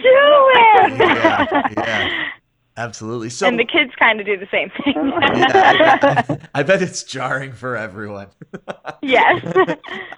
Yeah, 0.99 1.73
yeah. 1.77 2.29
Absolutely. 2.77 3.29
So 3.29 3.45
and 3.45 3.59
the 3.59 3.65
kids 3.65 3.91
kind 3.99 4.21
of 4.21 4.25
do 4.25 4.37
the 4.37 4.47
same 4.49 4.69
thing. 4.83 5.11
yeah, 5.35 6.23
I, 6.53 6.61
I 6.61 6.63
bet 6.63 6.81
it's 6.81 7.03
jarring 7.03 7.51
for 7.51 7.75
everyone. 7.75 8.27
yes. 9.01 9.45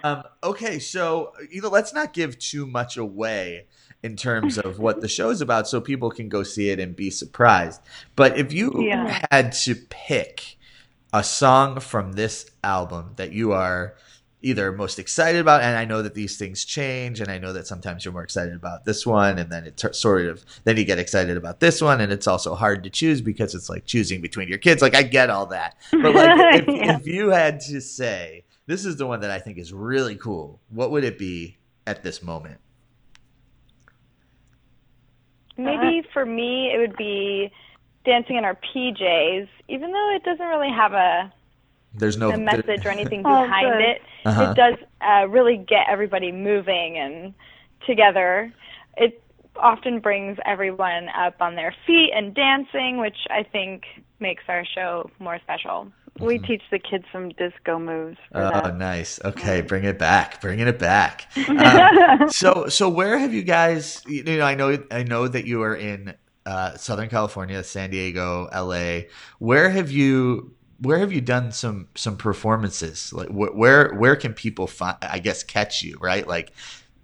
um, 0.04 0.22
okay, 0.44 0.78
so 0.78 1.32
you 1.50 1.60
know, 1.60 1.68
let's 1.68 1.92
not 1.92 2.12
give 2.12 2.38
too 2.38 2.64
much 2.66 2.96
away 2.96 3.66
in 4.04 4.14
terms 4.14 4.58
of 4.58 4.78
what 4.78 5.00
the 5.00 5.08
show's 5.08 5.40
about, 5.40 5.66
so 5.66 5.80
people 5.80 6.10
can 6.10 6.28
go 6.28 6.44
see 6.44 6.70
it 6.70 6.78
and 6.78 6.94
be 6.94 7.10
surprised. 7.10 7.80
But 8.14 8.38
if 8.38 8.52
you 8.52 8.72
Yeah. 8.80 9.24
had 9.32 9.52
to 9.64 9.74
pick 9.74 10.56
a 11.12 11.24
song 11.24 11.80
from 11.80 12.12
this 12.12 12.46
album 12.62 13.14
that 13.16 13.32
you 13.32 13.52
are 13.52 13.94
either 14.42 14.72
most 14.72 14.98
excited 14.98 15.40
about, 15.40 15.62
and 15.62 15.76
I 15.76 15.84
know 15.84 16.02
that 16.02 16.14
these 16.14 16.36
things 16.36 16.64
change, 16.64 17.20
and 17.20 17.30
I 17.30 17.38
know 17.38 17.52
that 17.52 17.66
sometimes 17.66 18.04
you're 18.04 18.12
more 18.12 18.24
excited 18.24 18.54
about 18.54 18.84
this 18.84 19.06
one, 19.06 19.38
and 19.38 19.50
then 19.50 19.64
it 19.64 19.76
t- 19.76 19.92
sort 19.92 20.26
of 20.26 20.44
then 20.64 20.76
you 20.76 20.84
get 20.84 20.98
excited 20.98 21.36
about 21.36 21.60
this 21.60 21.80
one, 21.80 22.00
and 22.00 22.12
it's 22.12 22.26
also 22.26 22.54
hard 22.54 22.82
to 22.84 22.90
choose 22.90 23.20
because 23.20 23.54
it's 23.54 23.68
like 23.70 23.86
choosing 23.86 24.20
between 24.20 24.48
your 24.48 24.58
kids. 24.58 24.82
Like 24.82 24.94
I 24.94 25.02
get 25.02 25.30
all 25.30 25.46
that, 25.46 25.76
but 25.90 26.14
like 26.14 26.64
if, 26.68 26.68
Yeah. 26.68 26.96
if 26.96 27.06
you 27.06 27.30
had 27.30 27.60
to 27.60 27.80
say 27.80 28.44
this 28.66 28.84
is 28.84 28.96
the 28.96 29.06
one 29.06 29.20
that 29.20 29.30
I 29.30 29.38
think 29.38 29.58
is 29.58 29.72
really 29.72 30.16
cool, 30.16 30.60
what 30.70 30.90
would 30.90 31.04
it 31.04 31.18
be 31.18 31.56
at 31.86 32.02
this 32.02 32.22
moment? 32.22 32.58
Maybe 35.56 36.00
uh-huh. 36.00 36.08
for 36.12 36.24
me 36.26 36.72
it 36.74 36.78
would 36.78 36.96
be 36.96 37.50
dancing 38.04 38.36
in 38.36 38.44
our 38.44 38.54
PJs, 38.74 39.48
even 39.68 39.92
though 39.92 40.16
it 40.16 40.24
doesn't 40.24 40.46
really 40.46 40.70
have 40.70 40.92
a, 40.92 41.32
There's 41.94 42.16
no 42.16 42.30
a 42.30 42.38
message 42.38 42.84
or 42.84 42.90
anything 42.90 43.22
Oh, 43.24 43.42
behind 43.44 43.80
it. 43.82 44.02
Uh-huh. 44.24 44.50
It 44.50 44.56
does 44.56 44.74
uh, 45.00 45.28
really 45.28 45.56
get 45.56 45.86
everybody 45.90 46.32
moving 46.32 46.96
and 46.98 47.34
together. 47.86 48.52
It 48.96 49.22
often 49.56 50.00
brings 50.00 50.38
everyone 50.46 51.08
up 51.16 51.40
on 51.40 51.54
their 51.56 51.74
feet 51.86 52.10
and 52.14 52.34
dancing, 52.34 52.98
which 52.98 53.18
I 53.30 53.42
think 53.42 53.82
makes 54.20 54.44
our 54.48 54.64
show 54.64 55.10
more 55.18 55.38
special. 55.42 55.88
We 56.20 56.38
teach 56.38 56.62
the 56.70 56.78
kids 56.78 57.04
some 57.10 57.30
disco 57.30 57.78
moves 57.78 58.18
Oh, 58.34 58.40
that. 58.50 58.76
nice. 58.76 59.18
Okay, 59.24 59.62
bring 59.62 59.84
it 59.84 59.98
back. 59.98 60.40
Bringing 60.42 60.68
it 60.68 60.78
back. 60.78 61.26
Um, 61.48 62.28
so, 62.28 62.68
so 62.68 62.88
where 62.88 63.18
have 63.18 63.32
you 63.32 63.42
guys? 63.42 64.02
You 64.06 64.22
know, 64.24 64.44
I 64.44 64.54
know, 64.54 64.78
I 64.90 65.02
know 65.04 65.26
that 65.26 65.46
you 65.46 65.62
are 65.62 65.74
in 65.74 66.14
uh, 66.44 66.76
Southern 66.76 67.08
California, 67.08 67.62
San 67.64 67.90
Diego, 67.90 68.48
L.A. 68.52 69.08
Where 69.38 69.70
have 69.70 69.90
you? 69.90 70.54
Where 70.82 70.98
have 70.98 71.12
you 71.12 71.20
done 71.20 71.52
some 71.52 71.88
some 71.94 72.16
performances? 72.16 73.12
Like, 73.12 73.28
wh- 73.28 73.56
where 73.56 73.94
where 73.94 74.16
can 74.16 74.34
people 74.34 74.66
find? 74.66 74.96
I 75.00 75.18
guess 75.20 75.42
catch 75.44 75.82
you, 75.82 75.96
right? 76.00 76.26
Like, 76.26 76.52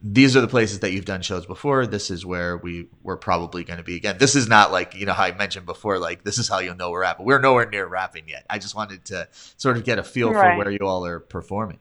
these 0.02 0.37
are 0.37 0.40
the 0.40 0.49
places 0.49 0.80
that 0.80 0.92
you've 0.92 1.04
done 1.04 1.23
shows 1.23 1.47
before. 1.47 1.87
This 1.87 2.11
is 2.11 2.25
where 2.26 2.56
we 2.56 2.88
we're 3.02 3.16
probably 3.16 3.64
going 3.64 3.78
to 3.78 3.85
be 3.85 3.97
again. 3.97 4.16
This 4.18 4.37
is 4.37 4.49
not 4.49 4.70
like 4.73 4.94
you 4.94 5.06
know 5.06 5.12
how 5.12 5.25
I 5.25 5.32
mentioned 5.32 5.66
before. 5.66 5.99
Like, 5.99 6.25
this 6.25 6.38
is 6.38 6.49
how 6.49 6.58
you'll 6.58 6.76
know 6.76 6.90
we're 6.90 7.02
rapping. 7.02 7.26
We're 7.26 7.40
nowhere 7.40 7.68
near 7.68 7.87
rapping 7.87 8.28
yet. 8.28 8.44
I 8.50 8.58
just 8.58 8.75
wanted 8.75 9.04
to 9.06 9.28
sort 9.32 9.76
of 9.76 9.85
get 9.85 9.99
a 9.99 10.04
feel 10.04 10.32
for 10.32 10.56
where 10.56 10.70
you 10.70 10.80
all 10.82 11.04
are 11.06 11.20
performing. 11.20 11.78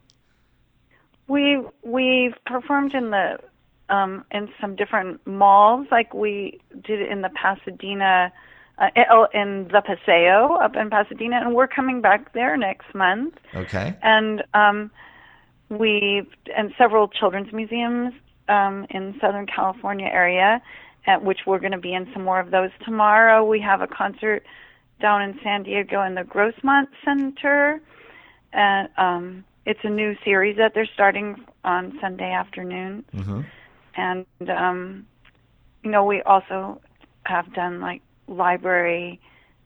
We 1.27 1.61
we've 1.83 2.33
performed 2.45 2.93
in 2.93 3.11
the 3.11 3.39
um 3.89 4.25
in 4.31 4.49
some 4.59 4.75
different 4.75 5.25
malls 5.25 5.87
like 5.91 6.13
we 6.13 6.59
did 6.83 7.01
it 7.01 7.11
in 7.11 7.21
the 7.21 7.29
Pasadena 7.29 8.31
uh, 8.79 8.89
oh, 9.10 9.27
in 9.34 9.69
the 9.72 9.81
Paseo 9.81 10.55
up 10.55 10.75
in 10.75 10.89
Pasadena 10.89 11.38
and 11.43 11.55
we're 11.55 11.67
coming 11.67 12.01
back 12.01 12.34
there 12.34 12.57
next 12.57 12.93
month. 12.93 13.36
Okay. 13.55 13.96
and 14.01 14.43
um 14.53 14.91
we've 15.69 16.27
and 16.55 16.74
several 16.77 17.07
children's 17.07 17.51
museums 17.51 18.13
um 18.50 18.86
in 18.89 19.17
Southern 19.19 19.48
California 19.48 20.07
area 20.07 20.62
at 21.05 21.24
which 21.24 21.39
we're 21.48 21.60
going 21.60 21.72
to 21.72 21.77
be 21.77 21.93
in 21.93 22.07
some 22.13 22.24
more 22.24 22.39
of 22.39 22.51
those 22.51 22.72
tomorrow. 22.84 23.46
We 23.46 23.62
have 23.62 23.81
a 23.81 23.88
concert 23.88 24.43
down 25.00 25.22
in 25.22 25.39
San 25.43 25.63
Diego 25.63 26.01
in 26.01 26.15
the 26.15 26.24
Grossmont 26.24 26.88
Center. 27.03 27.81
And 28.53 28.89
um 28.98 29.43
it's 29.65 29.79
a 29.84 29.89
new 29.89 30.15
series 30.24 30.57
that 30.57 30.74
they're 30.74 30.89
starting 30.93 31.43
on 31.63 31.98
Sunday 32.01 32.31
afternoon. 32.31 33.03
Hmm 33.13 33.41
and 33.98 34.25
um 34.50 35.05
you 35.84 35.91
know 35.91 36.05
we 36.05 36.22
also 36.22 36.79
have 37.24 37.51
done 37.53 37.81
like 37.81 38.01
library 38.27 39.19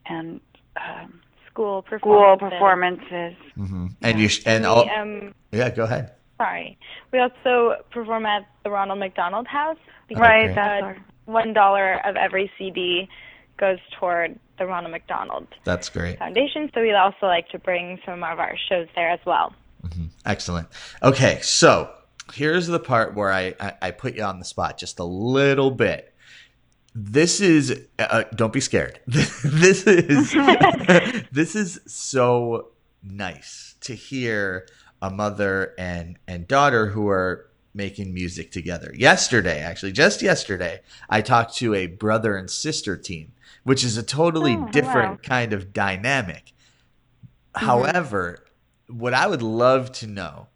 and 0.06 0.39
um 0.77 1.20
School 1.50 1.84
school 1.98 2.38
performances. 2.39 2.50
performances 2.50 3.36
hmm 3.56 3.88
And 4.01 4.20
you 4.20 4.30
sh- 4.30 4.44
and 4.46 4.63
We, 4.63 4.68
all. 4.70 4.89
um, 4.89 5.34
Yeah, 5.51 5.70
go 5.70 5.84
ahead. 5.84 6.13
sorry. 6.38 6.77
We 7.12 7.20
also 7.20 7.75
perform 7.91 8.25
at 8.25 8.48
the 8.63 8.70
Ronald 8.72 9.00
McDonald 9.00 9.48
House. 9.48 9.77
right 10.15 10.46
Okay. 10.46 10.53
that's 10.56 10.82
uh, 10.82 10.86
our 10.86 10.98
one 11.25 11.51
dollar 11.53 12.00
of 12.08 12.15
every 12.15 12.50
CD 12.58 13.10
goes 13.58 13.80
toward 14.00 14.39
the 14.58 14.65
Ronald 14.65 14.91
McDonald 14.91 15.48
That's 15.65 15.89
great. 15.89 16.20
Foundation. 16.20 16.72
So 16.74 16.82
we'd 16.82 16.94
also 16.94 17.25
like 17.27 17.50
to 17.50 17.60
bring 17.60 18.00
some 18.06 18.24
of 18.24 18.39
our 18.39 18.56
shows 18.70 18.88
there 18.96 19.10
as 19.12 19.20
well. 19.25 19.53
Excellent. 20.25 20.68
Okay, 21.03 21.39
so 21.41 21.89
here's 22.34 22.68
the 22.68 22.80
part 22.80 23.13
where 23.15 23.32
I, 23.32 23.53
I, 23.60 23.74
I 23.82 23.91
put 23.91 24.15
you 24.15 24.24
on 24.24 24.39
the 24.39 24.46
spot 24.46 24.77
just 24.77 25.00
a 25.00 25.03
little 25.03 25.72
bit. 25.72 26.11
This 26.93 27.39
is 27.39 27.88
uh, 28.00 28.24
don't 28.36 28.51
be 28.51 28.60
scared. 28.60 29.00
this 29.07 29.88
is 29.88 30.33
this 31.31 31.55
is 31.55 31.79
so 31.88 32.69
nice 33.01 33.75
to 33.81 33.95
hear 33.95 34.67
a 35.01 35.10
mother 35.10 35.74
and 35.77 36.17
and 36.27 36.48
daughter 36.48 36.88
who 36.88 37.07
are 37.07 37.48
making 37.74 38.13
music 38.13 38.51
together. 38.51 38.93
Yesterday, 38.93 39.62
actually, 39.62 39.93
just 39.93 40.21
yesterday, 40.21 40.81
I 41.10 41.21
talked 41.21 41.55
to 41.57 41.74
a 41.74 41.88
brother 41.88 42.36
and 42.36 42.50
sister 42.50 42.98
team, 42.98 43.31
which 43.63 43.83
is 43.86 43.95
a 43.95 44.03
totally 44.03 44.55
Oh, 44.60 44.67
different 44.71 45.12
wow. 45.12 45.17
kind 45.24 45.53
of 45.53 45.71
dynamic. 45.71 46.51
However, 47.55 48.45
what 48.88 49.13
I 49.13 49.27
would 49.27 49.41
love 49.41 49.91
to 49.93 50.07
know, 50.07 50.48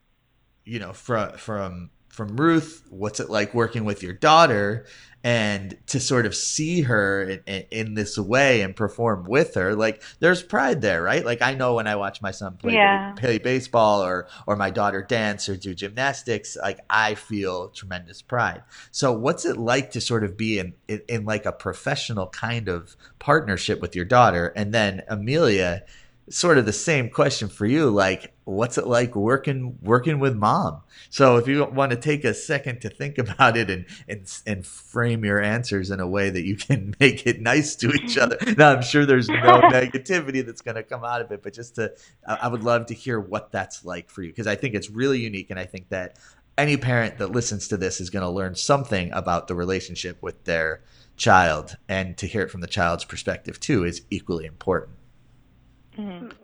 you 0.65 0.79
know, 0.79 0.91
from 0.91 1.37
from 1.37 1.89
from 2.09 2.37
Ruth, 2.37 2.85
what's 2.89 3.19
it 3.19 3.29
like 3.29 3.53
working 3.53 3.85
with 3.85 4.01
your 4.03 4.13
daughter, 4.13 4.85
and 5.25 5.77
to 5.87 5.99
sort 5.99 6.27
of 6.27 6.35
see 6.35 6.83
her 6.83 7.23
in, 7.23 7.41
in, 7.47 7.65
in 7.71 7.95
this 7.95 8.17
way 8.17 8.61
and 8.61 8.77
perform 8.77 9.25
with 9.25 9.55
her, 9.55 9.75
like 9.75 10.03
there's 10.21 10.43
pride 10.43 10.81
there, 10.81 11.03
right? 11.03 11.25
Like 11.25 11.41
I 11.43 11.55
know 11.55 11.75
when 11.75 11.87
I 11.87 11.97
watch 11.97 12.21
my 12.23 12.31
son 12.31 12.57
play 12.57 12.81
Yeah. 12.81 13.15
play 13.17 13.39
baseball 13.39 14.03
or 14.03 14.27
or 14.47 14.55
my 14.57 14.71
daughter 14.71 15.01
dance 15.03 15.49
or 15.49 15.57
do 15.57 15.75
gymnastics, 15.75 16.57
like 16.61 16.79
I 16.89 17.15
feel 17.15 17.69
tremendous 17.69 18.21
pride. 18.21 18.63
So 18.91 19.13
what's 19.13 19.45
it 19.45 19.57
like 19.57 19.91
to 19.91 20.01
sort 20.01 20.23
of 20.25 20.37
be 20.37 20.59
in, 20.59 20.75
in 20.87 21.01
in 21.09 21.25
like 21.25 21.45
a 21.47 21.53
professional 21.53 22.27
kind 22.29 22.69
of 22.69 22.95
partnership 23.19 23.81
with 23.81 23.95
your 23.95 24.05
daughter, 24.05 24.53
and 24.55 24.73
then 24.73 25.03
Emilia? 25.09 25.83
sort 26.29 26.57
of 26.57 26.65
the 26.65 26.73
same 26.73 27.09
question 27.09 27.47
for 27.49 27.65
you 27.67 27.89
like 27.89 28.34
what's 28.45 28.77
it 28.77 28.87
like 28.87 29.15
working 29.15 29.77
working 29.81 30.19
with 30.19 30.35
mom? 30.35 30.81
So 31.09 31.37
if 31.37 31.47
you 31.47 31.65
want 31.65 31.91
to 31.91 31.97
take 31.97 32.23
a 32.23 32.33
second 32.33 32.81
to 32.81 32.89
think 32.89 33.17
about 33.19 33.57
it 33.57 33.69
and 33.69 33.85
and 34.07 34.41
and 34.47 34.65
frame 34.65 35.25
your 35.25 35.41
answers 35.41 35.91
in 35.91 35.99
a 35.99 36.07
way 36.07 36.29
that 36.29 36.45
you 36.45 36.55
can 36.55 36.95
make 36.99 37.27
it 37.27 37.41
nice 37.41 37.75
to 37.77 37.91
each 37.91 38.17
other. 38.19 38.37
Now 38.57 38.71
I'm 38.71 38.81
sure 38.81 39.05
there's 39.05 39.27
no 39.27 39.35
negativity 39.35 40.45
that's 40.45 40.61
going 40.61 40.75
to 40.75 40.83
come 40.83 41.03
out 41.03 41.21
of 41.21 41.31
it, 41.31 41.43
but 41.43 41.53
just 41.53 41.75
to 41.75 41.93
I 42.25 42.45
I 42.45 42.47
would 42.47 42.63
love 42.63 42.85
to 42.87 42.93
hear 42.93 43.19
what 43.19 43.51
that's 43.51 43.83
like 43.83 44.09
for 44.09 44.21
you 44.21 44.29
because 44.29 44.47
I 44.47 44.55
think 44.55 44.75
it's 44.75 44.89
really 44.89 45.19
unique 45.19 45.49
and 45.49 45.59
I 45.59 45.65
think 45.65 45.89
that 45.89 46.17
any 46.57 46.77
parent 46.77 47.17
that 47.17 47.31
listens 47.31 47.67
to 47.67 47.77
this 47.77 47.99
is 47.99 48.09
going 48.09 48.23
to 48.23 48.29
learn 48.29 48.55
something 48.55 49.11
about 49.11 49.47
the 49.47 49.55
relationship 49.55 50.21
with 50.21 50.43
their 50.45 50.81
child 51.17 51.75
and 51.89 52.17
to 52.17 52.27
hear 52.27 52.43
it 52.43 52.51
from 52.51 52.61
the 52.61 52.67
child's 52.67 53.03
perspective 53.03 53.59
too 53.59 53.83
is 53.83 54.03
equally 54.09 54.45
important. 54.45 54.94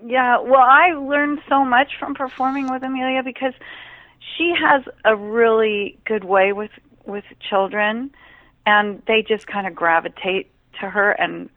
Yeah, 0.05 0.39
well, 0.39 0.61
I 0.61 0.93
learned 0.93 1.41
so 1.49 1.63
much 1.63 1.93
from 1.99 2.13
performing 2.13 2.69
with 2.69 2.83
Emilia 2.83 3.23
because 3.23 3.53
she 4.37 4.53
has 4.59 4.83
a 5.05 5.15
really 5.15 5.97
good 6.05 6.23
way 6.23 6.53
with 6.53 6.71
with 7.05 7.25
children, 7.49 8.11
and 8.65 9.01
they 9.07 9.23
just 9.27 9.47
kind 9.47 9.67
of 9.67 9.75
gravitate 9.75 10.49
to 10.79 10.89
her 10.89 11.11
and 11.11 11.49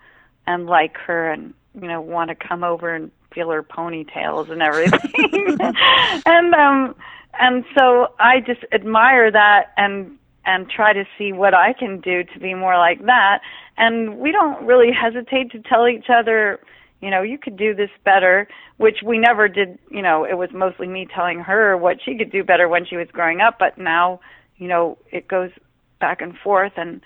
and 0.47 0.67
like 0.67 0.97
her, 0.99 1.31
and 1.31 1.55
you 1.81 1.89
know 1.89 2.01
want 2.01 2.31
to 2.31 2.35
come 2.35 2.65
over 2.65 2.95
and 2.95 3.11
feel 3.33 3.51
her 3.51 3.63
ponytails 3.63 4.51
and 4.51 4.63
everything, 4.63 5.57
and 6.27 6.55
um 6.55 6.95
and 7.39 7.65
so 7.77 8.13
I 8.19 8.41
just 8.41 8.65
admire 8.73 9.31
that 9.31 9.73
and 9.77 10.19
and 10.47 10.69
try 10.69 10.93
to 10.93 11.05
see 11.17 11.33
what 11.33 11.55
I 11.55 11.73
can 11.73 12.01
do 12.01 12.23
to 12.25 12.39
be 12.39 12.55
more 12.55 12.77
like 12.77 13.05
that. 13.07 13.41
And 13.77 14.19
we 14.19 14.31
don't 14.31 14.65
really 14.65 14.91
hesitate 14.93 15.51
to 15.53 15.61
tell 15.61 15.89
each 15.89 16.07
other, 16.11 16.61
you 17.05 17.11
know, 17.11 17.23
you 17.23 17.39
could 17.39 17.57
do 17.57 17.75
this 17.75 17.91
better, 18.05 18.49
which 18.79 18.99
we 19.05 19.19
never 19.19 19.47
did, 19.47 19.79
you 19.91 20.03
know, 20.03 20.25
it 20.25 20.39
was 20.39 20.49
mostly 20.53 20.87
me 20.87 21.07
telling 21.15 21.41
her 21.41 21.77
what 21.77 21.99
she 22.03 22.17
could 22.17 22.33
do 22.33 22.43
better 22.43 22.69
when 22.69 22.87
she 22.87 22.97
was 22.97 23.09
growing 23.13 23.41
up, 23.41 23.59
but 23.59 23.77
now, 23.77 24.21
you 24.57 24.69
know, 24.69 24.97
it 25.13 25.29
goes 25.29 25.51
back 26.01 26.21
and 26.21 26.35
forth 26.39 26.73
and 26.77 27.03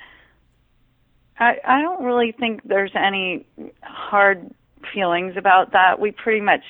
I 1.38 1.56
I 1.64 1.82
don't 1.82 2.04
really 2.04 2.32
think 2.32 2.62
there's 2.64 2.92
any 2.94 3.46
hard 3.82 4.54
feelings 4.92 5.34
about 5.36 5.72
that. 5.72 6.00
We 6.00 6.10
pretty 6.10 6.40
much 6.40 6.62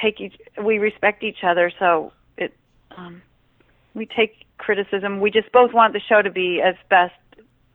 take 0.00 0.20
each 0.20 0.34
we 0.62 0.78
respect 0.78 1.22
each 1.22 1.44
other, 1.44 1.70
so 1.78 2.12
it 2.36 2.54
um 2.96 3.22
we 3.94 4.06
take 4.06 4.46
criticism. 4.58 5.20
We 5.20 5.30
just 5.30 5.52
both 5.52 5.72
want 5.72 5.92
the 5.92 6.00
show 6.00 6.22
to 6.22 6.30
be 6.30 6.60
as 6.64 6.74
best 6.88 7.14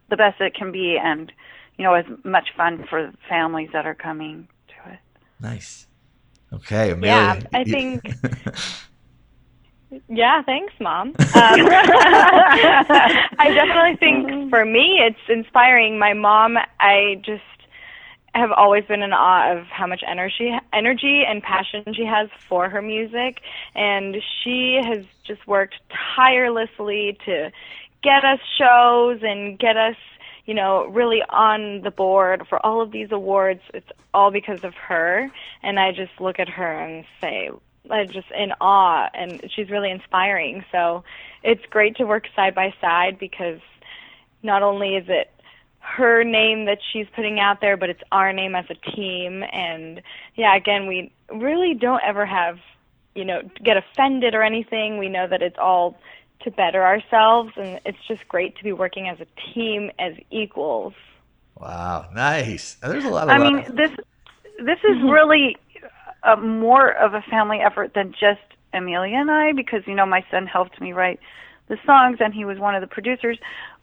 the 0.10 0.18
best 0.18 0.40
it 0.40 0.56
can 0.56 0.72
be 0.72 0.98
and 1.02 1.32
you 1.78 1.84
know 1.84 1.94
as 1.94 2.06
much 2.24 2.50
fun 2.56 2.86
for 2.90 3.12
families 3.30 3.70
that 3.74 3.86
are 3.86 3.96
coming. 3.96 4.48
Nice. 5.40 5.88
Okay, 6.54 6.92
Emilia. 6.92 7.14
Yeah, 7.14 7.40
I 7.54 7.64
think- 7.64 8.04
Yeah, 10.10 10.42
thanks, 10.44 10.74
Mom. 10.82 11.10
Um, 11.16 11.16
I 13.40 13.52
definitely 13.54 13.96
think 13.98 14.50
for 14.50 14.66
me 14.66 15.00
it's 15.02 15.20
inspiring. 15.30 15.98
My 15.98 16.14
mom, 16.14 16.58
I 16.80 17.22
just 17.26 17.44
have 18.36 18.52
always 18.52 18.84
been 18.86 19.02
in 19.02 19.14
awe 19.14 19.52
of 19.58 19.66
how 19.68 19.88
much 19.88 20.04
energy 20.06 20.52
energy 20.74 21.24
and 21.28 21.42
passion 21.42 21.84
she 21.94 22.06
has 22.06 22.30
for 22.50 22.70
her 22.70 22.82
music 22.82 23.40
and 23.76 24.18
she 24.44 24.80
has 24.84 25.06
just 25.26 25.48
worked 25.48 25.76
tirelessly 26.16 27.18
to 27.26 27.52
get 28.04 28.24
us 28.26 28.40
shows 28.60 29.20
and 29.24 29.58
get 29.58 29.76
us 29.78 29.96
you 30.48 30.56
know 30.56 30.88
really 30.88 31.22
on 31.30 31.82
the 31.82 31.92
board 31.92 32.42
for 32.50 32.64
all 32.66 32.82
of 32.82 32.92
these 32.92 33.12
awards 33.12 33.62
it's 33.74 33.90
all 34.14 34.32
because 34.32 34.64
of 34.64 34.74
her 34.74 35.30
and 35.62 35.80
i 35.80 35.92
just 35.92 36.20
look 36.20 36.40
at 36.40 36.50
her 36.50 36.72
and 36.72 37.06
say 37.22 37.52
i'm 37.92 38.10
just 38.10 38.32
in 38.32 38.52
awe 38.60 39.08
and 39.14 39.44
she's 39.56 39.70
really 39.70 39.92
inspiring 39.92 40.66
so 40.72 41.04
it's 41.44 41.64
great 41.70 41.96
to 41.98 42.06
work 42.06 42.26
side 42.36 42.56
by 42.56 42.74
side 42.82 43.20
because 43.20 43.60
not 44.42 44.64
only 44.64 44.96
is 44.96 45.06
it 45.08 45.30
her 45.88 46.24
name 46.24 46.66
that 46.66 46.80
she's 46.92 47.08
putting 47.16 47.40
out 47.40 47.62
there, 47.62 47.78
but 47.78 47.90
it's 47.90 48.04
our 48.12 48.34
name 48.34 48.56
as 48.56 48.66
a 48.70 48.76
team. 48.92 49.42
And 49.54 50.02
yeah, 50.36 50.54
again, 50.56 50.86
we 50.86 51.14
really 51.34 51.76
don't 51.76 52.02
ever 52.04 52.26
have, 52.26 52.60
you 53.16 53.24
know, 53.24 53.42
get 53.64 53.78
offended 53.78 54.36
or 54.36 54.44
anything. 54.44 54.98
We 54.98 55.08
know 55.08 55.28
that 55.28 55.42
it's 55.42 55.58
all 55.58 55.98
to 56.44 56.52
better 56.52 56.84
ourselves, 56.84 57.52
and 57.58 57.80
it's 57.86 57.98
just 58.08 58.28
great 58.28 58.56
to 58.58 58.64
be 58.64 58.72
working 58.72 59.10
as 59.10 59.20
a 59.20 59.54
team 59.54 59.92
as 60.00 60.14
equals. 60.32 60.94
Wow, 61.60 62.10
nice. 62.14 62.76
There's 62.76 63.06
a 63.06 63.10
lot 63.10 63.24
of 63.24 63.30
I 63.30 63.38
love. 63.38 63.54
mean, 63.54 63.76
this 63.76 63.92
this 64.60 64.80
is 64.84 65.02
really 65.04 65.58
uh, 66.24 66.36
more 66.36 66.92
of 66.92 67.14
a 67.14 67.22
family 67.22 67.60
effort 67.60 67.94
than 67.94 68.12
just 68.12 68.42
Emilia 68.74 69.18
and 69.18 69.32
I, 69.32 69.54
because 69.54 69.82
you 69.88 69.96
know 69.96 70.06
my 70.06 70.24
son 70.30 70.46
helped 70.46 70.80
me 70.80 70.94
write 70.94 71.20
the 71.68 71.78
songs, 71.86 72.18
and 72.20 72.34
he 72.34 72.46
was 72.46 72.60
one 72.60 72.76
of 72.76 72.82
the 72.82 72.88
producers. 72.88 73.40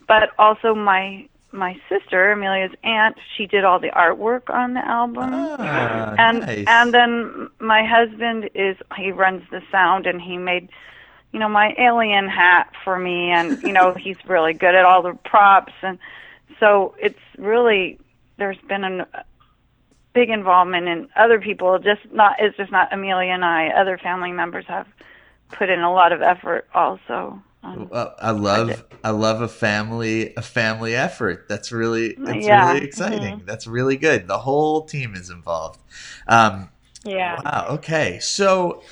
But 0.06 0.30
also 0.38 0.74
my 0.74 1.28
my 1.54 1.76
sister, 1.88 2.32
Emilia's 2.32 2.72
aunt, 2.82 3.16
she 3.36 3.46
did 3.46 3.64
all 3.64 3.78
the 3.78 3.90
artwork 3.90 4.50
on 4.50 4.74
the 4.74 4.86
album. 4.86 5.30
Ah, 5.32 6.14
and 6.18 6.40
nice. 6.40 6.64
and 6.66 6.92
then 6.92 7.48
my 7.60 7.84
husband 7.84 8.50
is 8.54 8.76
he 8.96 9.12
runs 9.12 9.42
the 9.50 9.62
sound 9.70 10.06
and 10.06 10.20
he 10.20 10.36
made 10.36 10.68
you 11.34 11.40
know 11.40 11.48
my 11.48 11.74
alien 11.78 12.28
hat 12.28 12.72
for 12.84 12.96
me 12.98 13.30
and 13.30 13.60
you 13.62 13.72
know 13.72 13.92
he's 13.98 14.16
really 14.26 14.54
good 14.54 14.74
at 14.74 14.84
all 14.84 15.02
the 15.02 15.18
props 15.24 15.72
and 15.82 15.98
so 16.60 16.94
it's 16.98 17.18
really 17.36 17.98
there's 18.38 18.56
been 18.68 18.84
a 18.84 19.06
big 20.14 20.30
involvement 20.30 20.86
in 20.86 21.08
other 21.16 21.40
people 21.40 21.78
just 21.80 22.00
not 22.12 22.36
it's 22.38 22.56
just 22.56 22.70
not 22.70 22.92
Emilia 22.92 23.32
and 23.32 23.44
I 23.44 23.68
other 23.68 23.98
family 23.98 24.30
members 24.30 24.64
have 24.68 24.86
put 25.50 25.68
in 25.68 25.80
a 25.80 25.92
lot 25.92 26.12
of 26.12 26.22
effort 26.22 26.68
also 26.72 27.42
um, 27.64 27.88
Well, 27.90 28.14
I 28.20 28.30
love 28.30 28.84
I 29.02 29.10
love 29.10 29.40
a 29.40 29.48
family 29.48 30.34
a 30.36 30.42
family 30.42 30.94
effort. 30.94 31.46
That's 31.48 31.72
really 31.72 32.14
that's 32.22 32.46
Yeah. 32.46 32.72
really 32.72 32.84
exciting. 32.84 33.42
That's 33.46 33.66
really 33.66 33.96
good. 33.96 34.28
The 34.28 34.38
whole 34.38 34.84
team 34.84 35.14
is 35.14 35.30
involved. 35.30 35.80
Um, 36.28 36.68
Yeah. 37.04 37.40
Wow. 37.42 37.66
Okay. 37.70 38.18
So, 38.20 38.82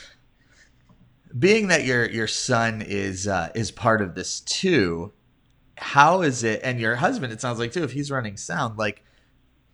being 1.39 1.69
that 1.69 1.85
your 1.85 2.09
your 2.09 2.27
son 2.27 2.83
is 2.83 3.27
uh, 3.27 3.51
is 3.55 3.71
part 3.71 4.01
of 4.03 4.15
this 4.15 4.41
too, 4.41 5.13
how 5.77 6.23
is 6.23 6.45
it? 6.45 6.61
And 6.63 6.81
your 6.81 6.97
husband, 6.97 7.33
it 7.33 7.41
sounds 7.41 7.59
like 7.59 7.73
too, 7.73 7.85
if 7.85 7.93
he's 7.93 8.11
running 8.11 8.37
sound, 8.37 8.79
like 8.79 9.05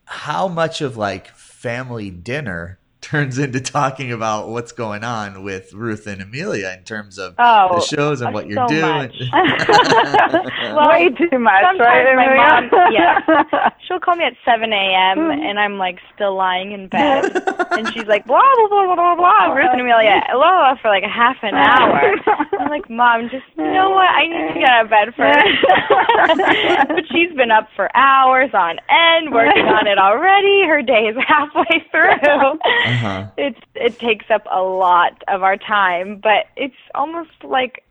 how 0.05 0.49
much 0.49 0.81
of 0.81 0.97
like 0.97 1.29
family 1.29 2.11
dinner 2.11 2.78
turns 3.01 3.39
into 3.39 3.61
talking 3.61 4.11
about 4.13 4.49
what's 4.49 4.73
going 4.73 5.05
on 5.05 5.43
with 5.45 5.73
Ruth 5.73 6.07
and 6.07 6.21
Emilia 6.21 6.75
in 6.77 6.85
terms 6.85 7.17
of 7.19 7.35
Oh, 7.39 7.77
the 7.77 7.81
shows 7.97 8.21
and 8.21 8.35
what 8.35 8.49
you're 8.49 8.67
so 8.69 8.75
doing. 8.75 9.13
Well, 10.75 10.89
way 10.91 11.09
too 11.09 11.39
much 11.39 11.63
sometimes 11.65 11.81
right 11.81 12.15
my 12.15 12.25
Emilia? 12.25 12.71
mom- 12.71 12.93
yeah. 12.93 13.71
She'll 13.87 13.99
call 14.01 14.17
me 14.17 14.25
at 14.25 14.35
7 14.45 14.71
a.m. 14.73 15.17
Hmm. 15.19 15.31
and 15.31 15.59
I'm 15.59 15.79
like 15.79 15.99
still 16.15 16.37
lying 16.37 16.73
in 16.73 16.89
bed, 16.89 17.25
and 17.73 17.89
she's 17.95 18.05
like 18.05 18.27
blah 18.27 18.41
blah 18.57 18.69
blah 18.69 18.85
blah 18.85 18.95
blah 18.97 19.15
blah. 19.17 19.47
Oh, 19.49 19.55
Ruth 19.55 19.71
and 19.73 19.81
oh. 19.81 19.85
Emilia, 19.85 20.21
blah, 20.33 20.75
blah, 20.75 20.75
for 20.83 20.89
like 20.89 21.03
a 21.05 21.09
half 21.09 21.37
an 21.43 21.55
hour. 21.55 22.15
I'm 22.61 22.69
like, 22.69 22.91
Mom, 22.91 23.31
just 23.31 23.45
you 23.57 23.65
know 23.65 23.91
what? 23.91 24.09
I 24.11 24.27
need 24.29 24.55
to 24.55 24.61
get 24.61 24.69
out 24.69 24.85
of 24.85 24.91
bed 24.91 25.15
first. 25.17 26.89
but 26.89 27.05
she's 27.11 27.33
been 27.37 27.51
up 27.51 27.69
for 27.75 27.89
hours 27.97 28.51
on 28.53 28.79
end 28.91 29.33
working 29.33 29.67
on 29.67 29.87
it 29.87 29.99
already. 29.99 30.67
Her 30.67 30.83
day 30.83 31.09
is 31.09 31.17
halfway 31.27 31.83
through. 31.91 32.59
Uh-huh. 32.89 33.31
It's 33.37 33.61
it 33.75 33.99
takes 33.99 34.27
up 34.31 34.45
a 34.53 34.61
lot 34.63 35.23
of 35.29 35.43
our 35.43 35.57
time, 35.57 36.21
but 36.23 36.47
it's 36.57 36.75
almost 36.95 37.31
like 37.45 37.83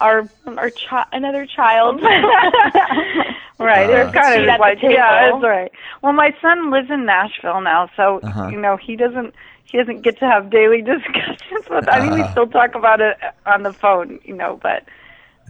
our 0.00 0.28
our 0.46 0.70
chi- 0.70 1.06
another 1.12 1.46
child. 1.46 2.00
Right, 3.58 3.88
Uh, 3.88 3.96
it's 4.02 4.10
kind 4.12 4.34
of 4.50 4.58
like 4.58 4.78
yeah, 4.82 5.30
that's 5.30 5.42
right. 5.42 5.70
Well, 6.02 6.12
my 6.12 6.30
son 6.40 6.70
lives 6.70 6.88
in 6.90 7.04
Nashville 7.06 7.60
now, 7.60 7.88
so 7.96 8.20
Uh-huh. 8.22 8.50
you 8.50 8.58
know 8.60 8.76
he 8.76 8.96
doesn't 8.96 9.34
he 9.70 9.78
doesn't 9.78 10.02
get 10.02 10.18
to 10.18 10.26
have 10.26 10.50
daily 10.50 10.82
discussions 10.94 11.64
with. 11.70 11.86
I 11.88 12.00
mean, 12.00 12.12
we 12.12 12.22
Uh-huh. 12.22 12.32
still 12.32 12.46
talk 12.46 12.74
about 12.74 13.00
it 13.00 13.16
on 13.46 13.62
the 13.62 13.72
phone, 13.72 14.18
you 14.24 14.34
know, 14.34 14.58
but 14.62 14.82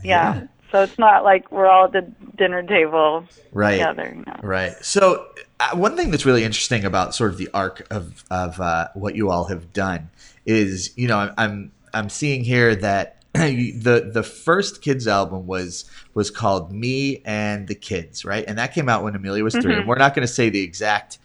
yeah. 0.02 0.34
Yeah. 0.34 0.46
So 0.72 0.82
it's 0.82 0.98
not 0.98 1.22
like 1.22 1.52
we're 1.52 1.68
all 1.68 1.84
at 1.84 1.92
the 1.92 2.00
dinner 2.36 2.62
table 2.62 3.24
Right. 3.52 3.74
together, 3.74 4.14
you 4.16 4.24
know. 4.26 4.40
Right. 4.42 4.72
So 4.82 5.26
uh, 5.60 5.76
one 5.76 5.96
thing 5.96 6.10
that's 6.10 6.26
really 6.26 6.44
interesting 6.44 6.84
about 6.84 7.14
sort 7.14 7.30
of 7.30 7.38
the 7.38 7.48
arc 7.54 7.86
of 7.90 8.24
of 8.30 8.60
uh, 8.60 8.88
what 8.94 9.14
you 9.14 9.30
all 9.30 9.44
have 9.44 9.72
done 9.72 10.10
is, 10.46 10.92
you 10.96 11.06
know, 11.06 11.32
I'm 11.36 11.72
I'm, 11.94 12.08
seeing 12.08 12.42
here 12.42 12.74
that 12.76 13.22
the 13.34 14.10
the 14.12 14.22
first 14.22 14.82
kids 14.82 15.06
album 15.06 15.46
was 15.46 15.84
was 16.14 16.30
called 16.30 16.72
Me 16.72 17.22
and 17.24 17.68
the 17.68 17.74
Kids, 17.74 18.24
right? 18.24 18.44
And 18.48 18.58
that 18.58 18.74
came 18.74 18.88
out 18.88 19.04
when 19.04 19.14
Emilia 19.14 19.44
was 19.44 19.56
3 19.56 19.76
And 19.76 19.86
we're 19.86 19.96
not 19.96 20.14
going 20.14 20.26
to 20.26 20.32
say 20.32 20.48
the 20.48 20.62
exact 20.62 21.18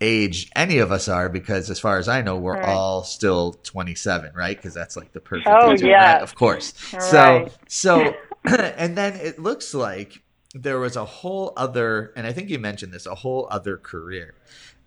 age 0.00 0.50
any 0.56 0.78
of 0.78 0.92
us 0.92 1.08
are 1.08 1.28
because 1.28 1.70
as 1.70 1.78
far 1.80 1.98
as 1.98 2.08
I 2.08 2.22
know, 2.22 2.36
we're 2.36 2.58
Right. 2.58 2.64
all 2.64 3.04
still 3.04 3.54
27, 3.64 4.34
right? 4.34 4.56
Because 4.56 4.74
that's 4.74 4.96
like 4.96 5.12
the 5.12 5.20
perfect 5.20 5.46
Oh, 5.48 5.70
age, 5.70 5.82
yeah. 5.82 6.14
right? 6.14 6.22
Of 6.22 6.34
course. 6.34 6.74
So 6.98 7.50
so 7.68 8.14
and 8.76 8.96
then 8.96 9.14
it 9.16 9.38
looks 9.38 9.74
like 9.74 10.22
there 10.54 10.78
was 10.78 10.96
a 10.96 11.04
whole 11.04 11.52
other 11.56 12.12
and 12.16 12.26
I 12.26 12.32
think 12.32 12.48
you 12.50 12.58
mentioned 12.58 12.92
this, 12.92 13.06
a 13.06 13.14
whole 13.14 13.48
other 13.50 13.76
career 13.76 14.34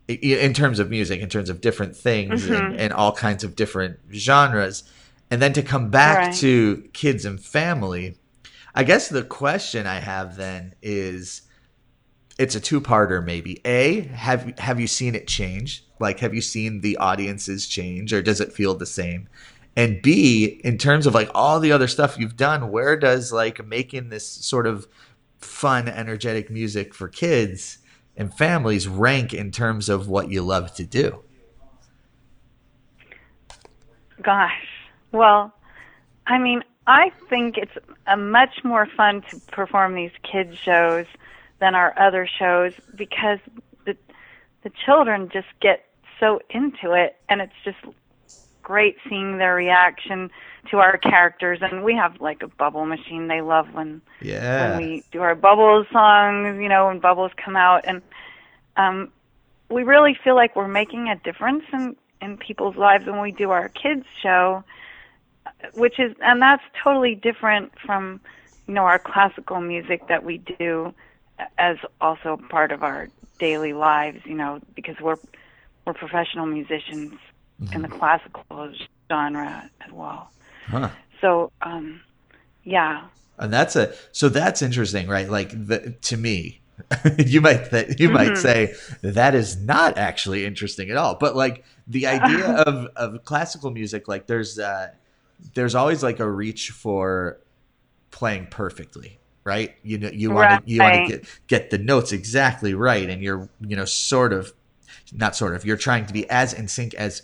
in 0.07 0.53
terms 0.53 0.79
of 0.79 0.89
music, 0.89 1.19
in 1.19 1.27
terms 1.29 1.49
of 1.49 1.59
different 1.59 1.95
things 1.95 2.43
Mm-hmm. 2.45 2.53
and, 2.53 2.79
and 2.79 2.93
all 2.93 3.11
kinds 3.11 3.43
of 3.43 3.55
different 3.55 3.99
genres. 4.13 4.83
And 5.29 5.41
then 5.41 5.51
to 5.53 5.61
come 5.61 5.89
back 5.89 6.17
Right. 6.27 6.35
to 6.35 6.87
kids 6.93 7.25
and 7.25 7.39
family, 7.43 8.17
I 8.73 8.83
guess 8.85 9.09
the 9.09 9.23
question 9.23 9.85
I 9.85 9.99
have 9.99 10.37
then 10.37 10.75
is 10.81 11.41
it's 12.39 12.55
a 12.55 12.59
two-parter 12.61 13.25
maybe. 13.25 13.59
A, 13.65 14.01
have 14.01 14.57
have 14.59 14.79
you 14.79 14.87
seen 14.87 15.15
it 15.15 15.27
change? 15.27 15.83
Like 15.99 16.19
have 16.19 16.33
you 16.33 16.41
seen 16.41 16.81
the 16.81 16.95
audiences 16.97 17.67
change 17.67 18.13
or 18.13 18.21
does 18.21 18.39
it 18.39 18.53
feel 18.53 18.75
the 18.75 18.85
same? 18.85 19.27
And 19.77 20.01
B, 20.01 20.59
in 20.63 20.79
terms 20.79 21.05
of 21.05 21.13
like 21.13 21.29
all 21.35 21.59
the 21.59 21.71
other 21.71 21.87
stuff 21.87 22.17
you've 22.17 22.35
done, 22.35 22.71
where 22.71 22.97
does 22.97 23.31
like 23.31 23.63
making 23.63 24.09
this 24.09 24.27
sort 24.27 24.65
of 24.65 24.87
fun, 25.37 25.87
energetic 25.87 26.49
music 26.49 26.95
for 26.95 27.07
kids 27.07 27.77
and 28.17 28.33
families 28.33 28.87
rank 28.87 29.35
in 29.35 29.51
terms 29.51 29.87
of 29.87 30.07
what 30.07 30.31
you 30.31 30.41
love 30.41 30.73
to 30.73 30.83
do? 30.83 31.23
Gosh. 34.23 34.67
Well, 35.11 35.53
I 36.25 36.39
mean, 36.39 36.63
I 36.87 37.11
think 37.29 37.55
it's 37.55 37.77
a 38.07 38.17
much 38.17 38.63
more 38.63 38.87
fun 38.87 39.21
to 39.29 39.39
perform 39.51 39.93
these 39.93 40.11
kids 40.23 40.57
shows 40.57 41.05
than 41.59 41.75
our 41.75 41.93
other 41.99 42.27
shows 42.27 42.73
because 42.95 43.37
the 43.85 43.95
the 44.63 44.71
children 44.85 45.29
just 45.31 45.47
get 45.61 45.85
so 46.19 46.39
into 46.49 46.93
it 46.93 47.17
and 47.29 47.41
it's 47.41 47.53
just 47.63 47.77
great 48.67 48.97
seeing 49.07 49.37
their 49.37 49.55
reaction 49.55 50.29
to 50.69 50.77
our 50.79 50.97
characters. 50.97 51.59
And 51.61 51.83
we 51.83 51.95
have 51.95 52.19
like 52.19 52.41
a 52.43 52.47
bubble 52.47 52.85
machine 52.85 53.27
they 53.27 53.41
love 53.41 53.67
when 53.73 54.01
Yeah. 54.21 54.59
when 54.59 54.75
we 54.75 55.03
do 55.11 55.21
our 55.21 55.35
bubbles 55.35 55.87
songs, 55.91 56.59
you 56.61 56.69
know, 56.69 56.87
when 56.87 56.99
bubbles 56.99 57.31
come 57.43 57.55
out. 57.55 57.81
And 57.89 58.01
um 58.75 59.11
we 59.69 59.83
really 59.83 60.15
feel 60.23 60.35
like 60.35 60.55
we're 60.55 60.67
making 60.81 61.07
a 61.09 61.15
difference 61.29 61.63
in 61.73 61.95
in 62.21 62.37
people's 62.37 62.75
lives 62.77 63.05
when 63.05 63.21
we 63.21 63.31
do 63.31 63.51
our 63.51 63.69
kids 63.69 64.05
show 64.23 64.63
which 65.73 65.99
is 65.99 66.13
and 66.21 66.41
that's 66.41 66.63
totally 66.83 67.15
different 67.15 67.71
from 67.85 68.19
you 68.67 68.73
know 68.75 68.83
our 68.83 68.99
classical 68.99 69.61
music 69.61 70.07
that 70.09 70.23
we 70.23 70.39
do 70.59 70.93
as 71.57 71.77
also 72.01 72.37
part 72.49 72.71
of 72.71 72.83
our 72.83 73.07
daily 73.39 73.73
lives, 73.73 74.19
you 74.25 74.35
know, 74.35 74.59
because 74.75 74.95
we're 75.01 75.17
we're 75.85 75.93
professional 75.93 76.45
musicians 76.45 77.13
in 77.73 77.81
the 77.81 77.87
classical 77.87 78.73
genre 79.09 79.69
as 79.81 79.91
well. 79.91 80.31
Huh. 80.67 80.89
So, 81.21 81.51
um 81.61 82.01
yeah. 82.63 83.05
And 83.39 83.53
that's 83.53 83.75
a 83.75 83.93
so 84.11 84.29
that's 84.29 84.61
interesting, 84.61 85.07
right? 85.07 85.29
Like 85.29 85.49
the, 85.51 85.95
to 86.01 86.17
me, 86.17 86.61
you 87.17 87.41
might 87.41 87.69
th- 87.69 87.99
you 87.99 88.09
might 88.09 88.37
say 88.37 88.73
that 89.01 89.33
is 89.35 89.57
not 89.57 89.97
actually 89.97 90.45
interesting 90.45 90.89
at 90.89 90.97
all. 90.97 91.15
But 91.15 91.35
like 91.35 91.63
the 91.87 92.07
idea 92.07 92.45
of 92.67 92.87
of 92.95 93.23
classical 93.23 93.71
music, 93.71 94.07
like 94.07 94.27
there's 94.27 94.59
uh, 94.59 94.89
there's 95.53 95.75
always 95.75 96.03
like 96.03 96.19
a 96.19 96.29
reach 96.29 96.71
for 96.71 97.39
playing 98.11 98.47
perfectly, 98.47 99.19
right? 99.43 99.75
You 99.83 99.97
know, 99.97 100.09
you 100.09 100.31
want 100.31 100.65
to 100.65 100.71
you 100.71 100.81
want 100.81 100.95
to 100.95 101.17
get 101.17 101.39
get 101.47 101.69
the 101.69 101.77
notes 101.77 102.11
exactly 102.11 102.73
right, 102.73 103.09
and 103.09 103.21
you're 103.21 103.49
you 103.61 103.75
know 103.75 103.85
sort 103.85 104.33
of 104.33 104.53
not 105.13 105.35
sort 105.35 105.55
of 105.55 105.65
you're 105.65 105.77
trying 105.77 106.05
to 106.05 106.13
be 106.13 106.29
as 106.29 106.53
in 106.53 106.67
sync 106.67 106.93
as 106.95 107.23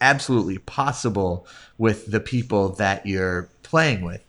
absolutely 0.00 0.58
possible 0.58 1.46
with 1.78 2.10
the 2.10 2.20
people 2.20 2.70
that 2.70 3.06
you're 3.06 3.48
playing 3.62 4.02
with. 4.02 4.22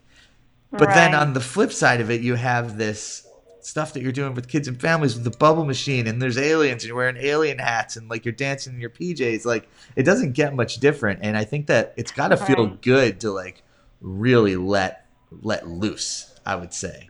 But 0.72 0.90
then 0.94 1.16
on 1.16 1.34
the 1.34 1.40
flip 1.40 1.72
side 1.72 2.02
of 2.02 2.12
it, 2.12 2.22
you 2.22 2.36
have 2.36 2.78
this 2.78 3.26
stuff 3.62 3.94
that 3.94 4.02
you're 4.02 4.12
doing 4.12 4.34
with 4.34 4.48
kids 4.48 4.68
and 4.68 4.80
families 4.80 5.16
with 5.16 5.24
the 5.24 5.38
bubble 5.38 5.66
machine, 5.66 6.08
and 6.08 6.22
there's 6.22 6.38
aliens, 6.38 6.84
and 6.84 6.90
you're 6.90 6.98
wearing 6.98 7.18
alien 7.18 7.60
hats, 7.60 7.96
and 7.96 8.10
like 8.10 8.26
you're 8.26 8.34
dancing 8.34 8.74
in 8.74 8.82
your 8.82 8.90
PJs. 8.90 9.46
Like 9.46 9.70
it 9.96 10.04
doesn't 10.04 10.34
get 10.34 10.56
much 10.56 10.78
different, 10.78 11.20
and 11.24 11.38
I 11.38 11.44
think 11.44 11.68
that 11.68 11.94
it's 11.98 12.12
got 12.12 12.30
to 12.30 12.38
feel 12.38 12.68
good 12.68 13.22
to 13.22 13.32
like 13.32 13.64
really 14.02 14.56
let 14.56 15.06
let 15.42 15.68
loose. 15.68 16.34
I 16.46 16.56
would 16.56 16.74
say. 16.74 17.10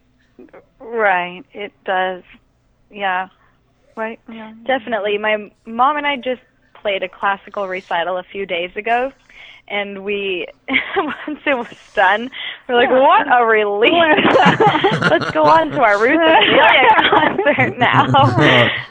Right. 0.79 1.43
It 1.53 1.71
does. 1.85 2.23
Yeah. 2.89 3.29
Right. 3.95 4.19
Yeah. 4.27 4.53
Definitely. 4.65 5.19
My 5.19 5.51
mom 5.65 5.97
and 5.97 6.07
I 6.07 6.15
just 6.17 6.41
played 6.87 7.03
a 7.03 7.09
classical 7.09 7.67
recital 7.67 8.15
a 8.15 8.23
few 8.23 8.45
days 8.45 8.73
ago, 8.77 9.11
and 9.67 10.05
we, 10.05 10.47
once 10.95 11.41
it 11.45 11.57
was 11.57 11.67
done, 11.93 12.31
we're 12.65 12.75
like, 12.75 12.89
what 12.89 13.27
a 13.27 13.45
relief. 13.45 13.91
Let's 15.11 15.29
go 15.31 15.43
on 15.43 15.71
to 15.71 15.81
our 15.81 16.01
Ruth 16.01 16.13
Emilia 16.21 16.95
concert 17.09 17.77
now. 17.77 18.05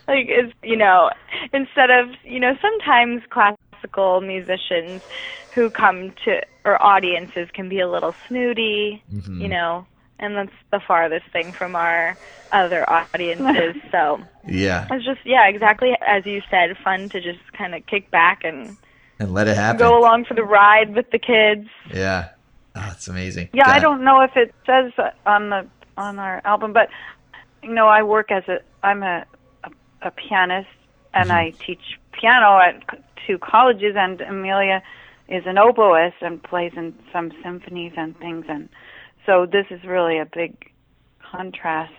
like, 0.07 0.27
it's, 0.29 0.53
you 0.63 0.77
know, 0.77 1.11
instead 1.55 1.91
of, 1.91 2.11
you 2.23 2.39
know, 2.39 2.55
sometimes 2.61 3.23
classical 3.31 4.21
musicians 4.21 5.01
who 5.55 5.71
come 5.71 6.13
to, 6.27 6.43
or 6.67 6.83
audiences 6.83 7.49
can 7.51 7.71
be 7.71 7.81
a 7.81 7.89
little 7.89 8.15
snooty, 8.29 9.03
mm-hmm. 9.11 9.41
you 9.41 9.49
know, 9.49 9.87
and 10.19 10.37
that's 10.37 10.53
the 10.71 10.81
farthest 10.81 11.27
thing 11.33 11.53
from 11.53 11.77
our 11.77 12.17
other 12.53 12.89
audiences. 12.89 13.77
so 13.91 14.21
Yeah, 14.47 14.87
it's 14.91 15.05
just 15.05 15.21
yeah, 15.25 15.49
exactly 15.49 15.97
as 16.07 16.25
you 16.27 16.43
said, 16.51 16.77
fun 16.79 17.09
to 17.11 17.21
just 17.21 17.53
kind 17.53 17.75
of 17.75 17.85
kick 17.87 18.11
back 18.11 18.45
and 18.45 18.77
and 19.19 19.33
let 19.33 19.49
it 19.49 19.57
happen. 19.57 19.79
go 19.79 19.99
along 19.99 20.25
for 20.25 20.35
the 20.35 20.45
ride 20.45 20.95
with 20.95 21.11
the 21.11 21.19
kids. 21.19 21.69
Yeah, 21.93 22.31
ah, 22.75 22.87
oh, 22.89 22.93
it's 22.93 23.09
amazing. 23.09 23.49
Yeah, 23.53 23.69
I 23.69 23.79
don't 23.79 24.05
know 24.05 24.21
if 24.23 24.37
it 24.37 24.55
says 24.67 24.93
on 25.25 25.51
the 25.51 25.67
on 25.97 26.19
our 26.19 26.41
album, 26.45 26.73
but 26.73 26.89
you 27.63 27.73
know, 27.73 27.89
I 27.89 28.03
work 28.03 28.31
as 28.31 28.45
a 28.49 28.61
I'm 28.83 29.03
a 29.03 29.25
a, 29.65 29.71
a 30.03 30.11
pianist 30.11 30.69
and 31.15 31.31
mm-hmm. 31.31 31.39
I 31.39 31.51
teach 31.65 31.99
piano 32.13 32.59
at 32.59 32.83
two 33.27 33.39
colleges, 33.39 33.95
and 33.97 34.21
Emilia 34.21 34.83
is 35.29 35.45
an 35.47 35.57
oboist 35.57 36.15
and 36.21 36.43
plays 36.43 36.73
in 36.77 36.95
some 37.13 37.33
symphonies 37.43 37.93
and 37.97 38.17
things, 38.19 38.45
and 38.49 38.69
so 39.27 39.47
this 39.47 39.67
is 39.71 39.83
really 39.85 40.19
a 40.19 40.27
big 40.27 40.71
contrast 41.33 41.93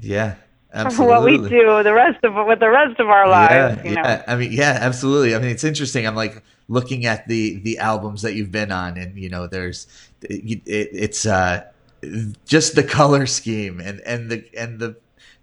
Yeah, 0.00 0.34
from 0.72 0.86
absolutely. 0.86 1.38
what 1.38 1.42
we 1.42 1.48
do 1.48 1.82
the 1.82 1.92
rest 1.94 2.22
of 2.24 2.34
with 2.46 2.60
the 2.60 2.68
rest 2.70 2.98
of 3.00 3.08
our 3.08 3.28
lives. 3.28 3.80
yeah, 3.84 3.88
you 3.88 3.94
know. 3.96 4.02
yeah. 4.02 4.24
I 4.26 4.36
mean, 4.36 4.52
yeah, 4.52 4.78
absolutely. 4.80 5.34
I 5.34 5.38
mean, 5.38 5.50
it's 5.50 5.64
interesting. 5.64 6.06
I'm 6.06 6.16
like 6.16 6.42
looking 6.68 7.06
at 7.06 7.26
the 7.28 7.58
the 7.60 7.78
albums 7.78 8.22
that 8.22 8.34
you've 8.34 8.52
been 8.52 8.72
on, 8.72 8.96
and 8.98 9.16
you 9.18 9.28
know, 9.28 9.46
there's 9.46 9.86
it, 10.22 10.60
it, 10.66 10.88
it's 10.92 11.26
uh 11.26 11.64
just 12.44 12.74
the 12.74 12.82
color 12.82 13.26
scheme 13.26 13.80
and 13.80 14.00
and 14.00 14.30
the 14.30 14.44
and 14.58 14.78
the 14.80 14.96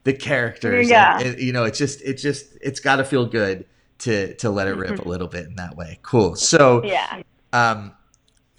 the 0.04 0.13
characters. 0.13 0.89
Yeah. 0.89 1.17
and, 1.19 1.28
and, 1.30 1.39
you 1.39 1.54
know, 1.54 1.63
it's 1.63 1.78
just 1.78 2.02
it 2.02 2.15
just 2.15 2.58
it's 2.62 2.80
got 2.80 2.97
to 2.97 3.04
feel 3.04 3.25
good 3.25 3.65
to 3.99 4.34
to 4.36 4.49
let 4.49 4.67
it 4.67 4.75
rip 4.75 4.99
a 5.06 5.08
little 5.08 5.28
bit 5.28 5.45
in 5.45 5.56
that 5.56 5.75
way. 5.78 5.99
Cool. 6.04 6.36
So 6.36 6.84
Yeah. 6.84 7.21
um, 7.54 7.93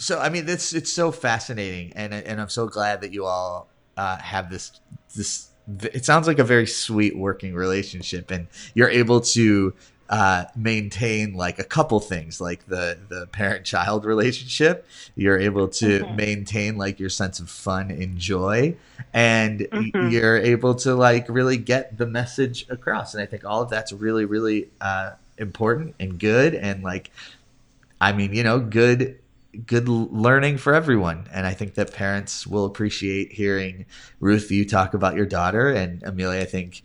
so 0.00 0.18
I 0.18 0.30
mean, 0.30 0.48
it's 0.48 0.72
it's 0.72 0.90
so 0.90 1.12
fascinating, 1.12 1.92
and 1.94 2.12
and 2.14 2.40
I'm 2.40 2.48
so 2.48 2.66
glad 2.66 3.02
that 3.02 3.12
you 3.12 3.26
all 3.26 3.68
uh, 3.96 4.16
have 4.16 4.50
this 4.50 4.72
this. 5.14 5.48
It 5.92 6.04
sounds 6.04 6.26
like 6.26 6.38
a 6.38 6.44
very 6.44 6.66
sweet 6.66 7.16
working 7.16 7.54
relationship, 7.54 8.30
and 8.30 8.48
you're 8.74 8.88
able 8.88 9.20
to 9.20 9.74
uh, 10.08 10.46
maintain 10.56 11.34
like 11.34 11.58
a 11.58 11.64
couple 11.64 12.00
things, 12.00 12.40
like 12.40 12.66
the 12.66 12.98
the 13.10 13.26
parent 13.26 13.66
child 13.66 14.06
relationship. 14.06 14.86
You're 15.16 15.38
able 15.38 15.68
to 15.68 16.06
maintain 16.14 16.78
like 16.78 16.98
your 16.98 17.10
sense 17.10 17.38
of 17.38 17.50
fun 17.50 17.90
and 17.90 18.16
joy, 18.18 18.76
and 19.12 19.68
y- 19.70 19.92
you're 20.08 20.38
able 20.38 20.76
to 20.76 20.94
like 20.94 21.28
really 21.28 21.58
get 21.58 21.98
the 21.98 22.06
message 22.06 22.66
across. 22.70 23.12
And 23.12 23.22
I 23.22 23.26
think 23.26 23.44
all 23.44 23.60
of 23.60 23.68
that's 23.68 23.92
really 23.92 24.24
really 24.24 24.70
uh, 24.80 25.12
important 25.36 25.94
and 26.00 26.18
good, 26.18 26.54
and 26.54 26.82
like 26.82 27.10
I 28.00 28.14
mean, 28.14 28.32
you 28.32 28.42
know, 28.42 28.60
good 28.60 29.18
good 29.66 29.88
learning 29.88 30.58
for 30.58 30.74
everyone. 30.74 31.28
And 31.32 31.46
I 31.46 31.52
think 31.54 31.74
that 31.74 31.92
parents 31.92 32.46
will 32.46 32.64
appreciate 32.64 33.32
hearing 33.32 33.86
Ruth 34.20 34.50
you 34.50 34.64
talk 34.64 34.94
about 34.94 35.14
your 35.16 35.26
daughter 35.26 35.68
and 35.70 36.02
Emilia, 36.02 36.40
I 36.40 36.44
think 36.44 36.82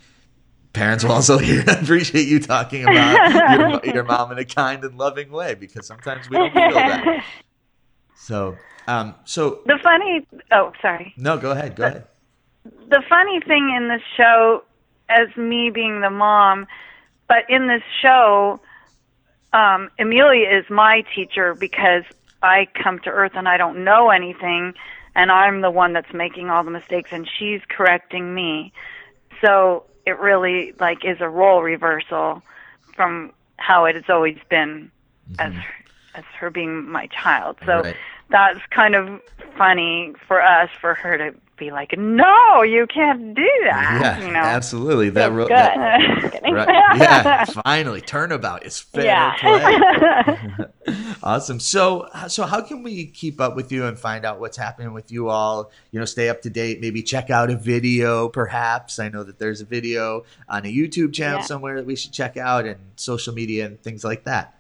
parents 0.73 1.03
will 1.03 1.11
also 1.13 1.37
hear, 1.49 1.63
appreciate 1.67 2.27
you 2.27 2.39
talking 2.39 2.83
about 2.83 3.83
your, 3.83 3.93
your 3.95 4.03
mom 4.03 4.31
in 4.31 4.37
a 4.39 4.45
kind 4.45 4.83
and 4.83 4.97
loving 4.97 5.31
way 5.31 5.53
because 5.55 5.85
sometimes 5.87 6.29
we 6.29 6.37
don't 6.37 6.53
feel 6.53 6.71
that. 6.73 7.23
So, 8.17 8.55
um, 8.87 9.13
so 9.25 9.59
The 9.65 9.77
funny 9.83 10.25
oh 10.51 10.71
sorry. 10.81 11.13
no, 11.17 11.37
go 11.37 11.51
ahead, 11.51 11.75
go 11.75 11.85
ahead. 11.85 12.07
the 12.63 13.03
funny 13.07 13.39
thing 13.41 13.71
in 13.75 13.87
this 13.89 14.01
show, 14.17 14.63
as 15.09 15.27
me 15.37 15.69
being 15.69 16.01
the 16.01 16.09
mom, 16.09 16.65
but 17.27 17.43
in 17.49 17.67
this 17.67 17.83
show, 18.01 18.59
um, 19.53 19.91
Emilia 19.99 20.49
is 20.49 20.67
my 20.71 21.03
teacher 21.13 21.53
because 21.53 22.03
I 22.41 22.67
come 22.81 22.99
to 22.99 23.09
Earth 23.09 23.33
and 23.35 23.47
I 23.47 23.57
don't 23.57 23.83
know 23.83 24.09
anything, 24.09 24.73
and 25.15 25.31
I'm 25.31 25.61
the 25.61 25.71
one 25.71 25.93
that's 25.93 26.13
making 26.13 26.49
all 26.49 26.63
the 26.63 26.71
mistakes, 26.71 27.11
and 27.11 27.27
she's 27.27 27.61
correcting 27.69 28.33
me. 28.33 28.73
So 29.41 29.85
it 30.05 30.19
really 30.19 30.73
like 30.79 31.03
is 31.03 31.17
a 31.21 31.29
role 31.29 31.61
reversal 31.61 32.43
from 32.95 33.31
how 33.57 33.85
it 33.85 33.95
has 33.95 34.05
always 34.09 34.37
been 34.49 34.91
as 35.39 35.53
her, 35.53 35.84
as 36.15 36.23
her 36.39 36.49
being 36.49 36.89
my 36.89 37.07
child. 37.07 37.57
So 37.65 37.81
Right. 37.81 37.95
that's 38.29 38.59
kind 38.71 38.95
of 38.95 39.21
funny 39.57 40.13
for 40.27 40.41
us 40.41 40.69
for 40.81 40.93
her 40.95 41.17
to 41.17 41.33
be 41.57 41.71
like, 41.71 41.97
"No, 41.97 42.63
you 42.63 42.85
can't 42.87 43.33
do 43.33 43.49
that." 43.63 43.99
Yeah, 44.19 44.25
you 44.27 44.33
know. 44.33 44.39
absolutely. 44.39 45.09
That 45.11 45.29
good. 45.29 45.49
that- 45.49 46.41
Right. 46.51 46.67
Yeah, 46.99 47.45
finally, 47.63 48.01
turnabout 48.01 48.65
is 48.65 48.79
fair 48.79 49.05
Yeah. 49.05 49.35
play. 49.37 50.65
awesome. 51.23 51.59
So, 51.59 52.07
so 52.27 52.43
how 52.43 52.61
can 52.61 52.83
we 52.83 53.05
keep 53.07 53.39
up 53.41 53.55
with 53.55 53.71
you 53.71 53.85
and 53.85 53.97
find 53.97 54.25
out 54.25 54.39
what's 54.39 54.57
happening 54.57 54.93
with 54.93 55.11
you 55.11 55.29
all? 55.29 55.71
You 55.91 55.99
know, 55.99 56.05
stay 56.05 56.29
up 56.29 56.41
to 56.43 56.49
date. 56.49 56.81
Maybe 56.81 57.01
check 57.01 57.29
out 57.29 57.49
a 57.49 57.55
video, 57.55 58.27
perhaps. 58.29 58.99
I 58.99 59.09
know 59.09 59.23
that 59.23 59.39
there's 59.39 59.61
a 59.61 59.65
video 59.65 60.23
on 60.49 60.65
a 60.65 60.73
YouTube 60.73 61.13
channel 61.13 61.39
Yeah. 61.39 61.45
somewhere 61.45 61.75
that 61.77 61.85
we 61.85 61.95
should 61.95 62.11
check 62.11 62.37
out, 62.37 62.65
and 62.65 62.77
social 62.95 63.33
media 63.33 63.65
and 63.65 63.81
things 63.81 64.03
like 64.03 64.25
that. 64.25 64.54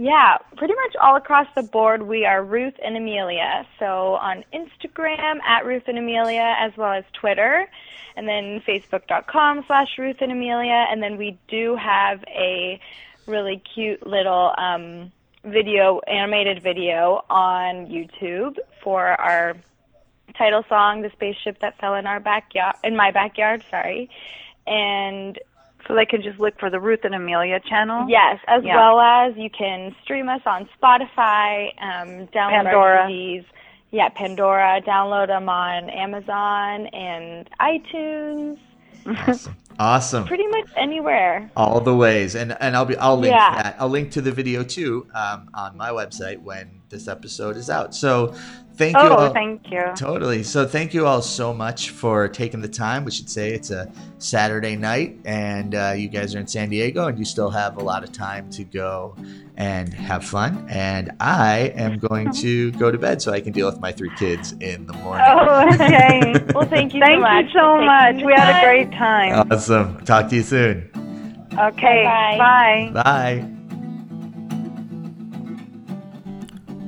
Yeah, 0.00 0.38
pretty 0.56 0.74
much 0.74 0.94
all 1.02 1.16
across 1.16 1.48
the 1.56 1.64
board, 1.64 2.02
we 2.02 2.24
are 2.24 2.44
Ruth 2.44 2.74
and 2.84 2.96
Emilia. 2.96 3.66
So 3.80 4.14
on 4.14 4.44
Instagram 4.54 5.40
at 5.42 5.66
Ruth 5.66 5.82
and 5.88 5.98
Emilia, 5.98 6.54
as 6.60 6.76
well 6.76 6.92
as 6.92 7.04
Twitter, 7.12 7.68
and 8.16 8.28
then 8.28 8.60
Facebook.com 8.60 9.64
slash 9.66 9.88
Ruth 9.98 10.18
and 10.20 10.30
Emilia. 10.30 10.86
And 10.88 11.02
then 11.02 11.16
we 11.16 11.36
do 11.48 11.74
have 11.74 12.22
a 12.28 12.78
really 13.26 13.60
cute 13.74 14.06
little 14.06 14.54
um, 14.56 15.10
video, 15.42 16.00
animated 16.06 16.62
video 16.62 17.24
on 17.28 17.86
YouTube 17.86 18.56
for 18.84 19.04
our 19.04 19.56
title 20.36 20.64
song, 20.68 21.02
"The 21.02 21.10
Spaceship 21.10 21.58
That 21.60 21.76
Fell 21.80 21.96
in 21.96 22.06
Our 22.06 22.20
Backyard," 22.20 22.76
in 22.84 22.94
my 22.94 23.10
backyard. 23.10 23.64
Sorry, 23.68 24.10
and 24.64 25.36
so 25.86 25.94
they 25.94 26.06
can 26.06 26.22
just 26.22 26.38
look 26.38 26.58
for 26.58 26.70
the 26.70 26.80
Ruth 26.80 27.00
and 27.04 27.14
Emilia 27.14 27.60
channel. 27.60 28.06
Yes, 28.08 28.38
as 28.46 28.62
Yeah. 28.64 28.76
well 28.76 29.00
as 29.00 29.36
you 29.36 29.48
can 29.50 29.94
stream 30.02 30.28
us 30.28 30.42
on 30.46 30.68
Spotify, 30.80 31.68
um, 31.82 32.26
download 32.28 32.64
Pandora. 32.64 32.98
our 33.02 33.08
CDs. 33.08 33.44
Yeah, 33.90 34.08
Pandora. 34.10 34.82
Download 34.86 35.28
them 35.28 35.48
on 35.48 35.88
Amazon 35.88 36.86
and 36.88 37.48
iTunes. 37.60 38.58
Awesome. 39.06 39.56
awesome. 39.78 40.24
Pretty 40.26 40.46
much 40.48 40.68
anywhere. 40.76 41.50
all 41.56 41.80
the 41.80 41.94
ways 41.94 42.34
and 42.34 42.54
and 42.60 42.76
i'll 42.76 42.84
be 42.84 42.96
i'll 42.98 43.16
link 43.16 43.32
Yeah. 43.34 43.62
that 43.62 43.76
i'll 43.78 43.88
link 43.88 44.10
to 44.12 44.20
the 44.20 44.32
video 44.32 44.62
too 44.62 45.06
um, 45.14 45.48
on 45.54 45.76
my 45.76 45.90
website 45.90 46.42
when 46.42 46.82
this 46.90 47.08
episode 47.08 47.56
is 47.56 47.70
out 47.70 47.94
so 47.94 48.34
thank 48.78 48.96
you 48.96 49.02
Oh, 49.02 49.32
thank 49.32 49.70
you. 49.70 49.84
totally 49.96 50.42
so 50.42 50.66
thank 50.66 50.94
you 50.94 51.06
all 51.06 51.20
so 51.20 51.52
much 51.52 51.90
for 51.90 52.28
taking 52.28 52.60
the 52.60 52.68
time 52.68 53.04
we 53.04 53.10
should 53.10 53.28
say 53.28 53.52
it's 53.52 53.70
a 53.70 53.90
saturday 54.18 54.76
night 54.76 55.18
and 55.24 55.74
uh, 55.74 55.92
you 55.96 56.08
guys 56.08 56.34
are 56.34 56.38
in 56.38 56.46
san 56.46 56.70
diego 56.70 57.06
and 57.08 57.18
you 57.18 57.24
still 57.24 57.50
have 57.50 57.76
a 57.76 57.82
lot 57.82 58.02
of 58.04 58.12
time 58.12 58.48
to 58.50 58.62
go 58.64 59.14
and 59.56 59.92
have 59.92 60.24
fun 60.24 60.64
and 60.70 61.10
i 61.20 61.72
am 61.76 61.98
going 61.98 62.30
to 62.32 62.70
go 62.72 62.90
to 62.90 62.98
bed 62.98 63.20
so 63.20 63.32
i 63.32 63.40
can 63.40 63.52
deal 63.52 63.66
with 63.66 63.80
my 63.80 63.90
three 63.92 64.10
kids 64.16 64.52
in 64.60 64.86
the 64.86 64.92
morning 64.94 65.24
Oh, 65.28 65.68
okay. 65.74 66.32
Well, 66.54 66.66
thank 66.68 66.94
you 66.94 67.00
Thank 67.00 67.16
so 67.18 67.20
much. 67.20 67.44
you 67.46 67.52
so 67.52 67.58
for 67.76 67.84
much. 67.84 68.12
taking 68.14 68.20
the 68.20 68.26
We 68.26 68.32
had 68.34 68.62
a 68.62 68.64
great 68.64 68.90
time. 68.92 69.50
awesome 69.50 70.04
talk 70.04 70.28
to 70.30 70.36
you 70.36 70.42
soon 70.42 70.90
Okay. 71.58 72.04
Bye-bye. 72.04 72.90
Bye. 72.94 73.02
Bye. 73.02 73.54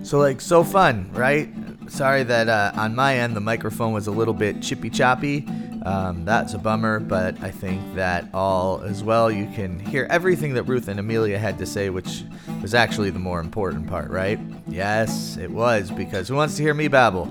So 0.05 0.19
like 0.19 0.41
so 0.41 0.63
fun, 0.65 1.11
right? 1.13 1.49
Sorry 1.91 2.23
that 2.23 2.49
uh, 2.49 2.71
on 2.77 2.95
my 2.95 3.17
end 3.17 3.35
the 3.35 3.41
microphone 3.41 3.93
was 3.93 4.07
a 4.07 4.13
little 4.13 4.33
bit 4.33 4.63
chippy 4.63 4.91
choppy. 4.91 5.47
Um, 5.85 6.25
that's 6.25 6.55
a 6.55 6.59
bummer, 6.59 7.01
but 7.01 7.43
I 7.43 7.51
think 7.51 7.97
that 7.97 8.29
all 8.33 8.81
as 8.83 9.03
well. 9.03 9.31
You 9.31 9.47
can 9.55 9.81
hear 9.81 10.07
everything 10.09 10.55
that 10.55 10.63
Ruth 10.65 10.87
and 10.89 11.01
Emilia 11.01 11.39
had 11.39 11.59
to 11.59 11.67
say, 11.67 11.91
which 11.91 12.23
was 12.63 12.75
actually 12.75 13.11
the 13.11 13.19
more 13.19 13.41
important 13.41 13.89
part, 13.89 14.09
right? 14.11 14.39
Yes, 14.69 15.37
it 15.37 15.51
was 15.51 15.91
because 15.91 16.29
who 16.29 16.37
wants 16.37 16.57
to 16.57 16.63
hear 16.63 16.75
me 16.75 16.87
babble? 16.87 17.25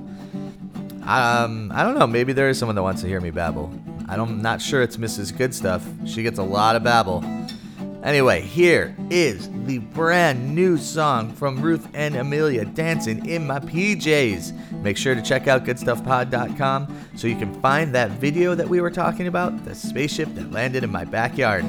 Um, 1.04 1.72
I 1.74 1.84
don't 1.84 1.98
know. 1.98 2.06
Maybe 2.06 2.34
there 2.34 2.50
is 2.50 2.60
someone 2.60 2.76
that 2.76 2.84
wants 2.84 3.02
to 3.02 3.08
hear 3.08 3.22
me 3.22 3.32
babble. 3.32 3.72
I 4.10 4.18
don't, 4.18 4.30
I'm 4.30 4.42
not 4.42 4.62
sure 4.62 4.82
it's 4.82 4.98
Mrs. 4.98 5.36
Good 5.36 5.56
Stuff. 5.56 5.88
She 6.06 6.22
gets 6.22 6.38
a 6.38 6.44
lot 6.44 6.76
of 6.76 6.84
babble. 6.84 7.24
Anyway, 8.04 8.42
here 8.42 8.96
is 9.10 9.50
the 9.66 9.80
brand 9.80 10.56
new 10.56 10.78
song 10.78 11.34
from 11.34 11.62
Ruth 11.62 11.88
and 11.94 12.16
Emilia, 12.16 12.64
Dancing 12.64 13.26
in 13.28 13.46
My 13.46 13.60
PJs. 13.60 14.82
Make 14.82 14.96
sure 14.96 15.16
to 15.16 15.22
check 15.22 15.48
out 15.48 15.66
goodstuffpod.com 15.66 17.10
so 17.16 17.28
you 17.28 17.36
can 17.36 17.54
find 17.62 17.94
that 17.94 18.12
video 18.12 18.56
that 18.56 18.70
we 18.70 18.80
were 18.80 18.92
talking 18.92 19.28
about, 19.28 19.66
the 19.66 19.76
spaceship 19.76 20.34
that 20.36 20.52
landed 20.52 20.86
in 20.86 20.90
my 20.90 21.04
backyard. 21.04 21.66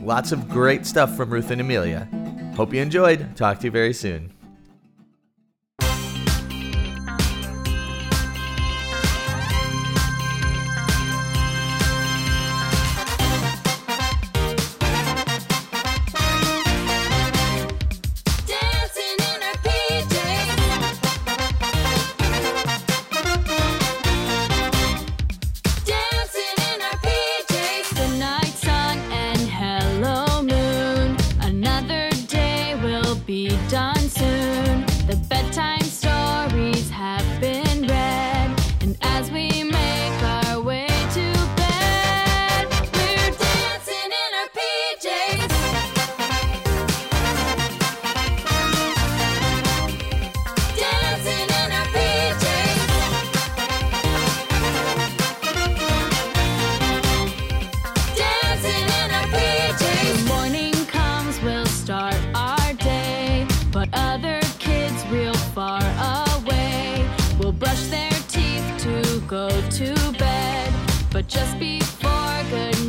Lots 0.00 0.32
of 0.32 0.48
great 0.48 0.86
stuff 0.86 1.16
from 1.16 1.30
Ruth 1.30 1.52
and 1.52 1.60
Emilia. 1.60 2.08
Hope 2.56 2.74
you 2.74 2.82
enjoyed. 2.82 3.36
Talk 3.36 3.60
to 3.60 3.66
you 3.66 3.70
very 3.70 3.92
soon. 3.92 4.32
Go 69.30 69.48
to 69.70 69.94
bed. 70.18 70.72
But 71.12 71.28
just 71.28 71.56
before 71.60 72.42
good 72.50 72.79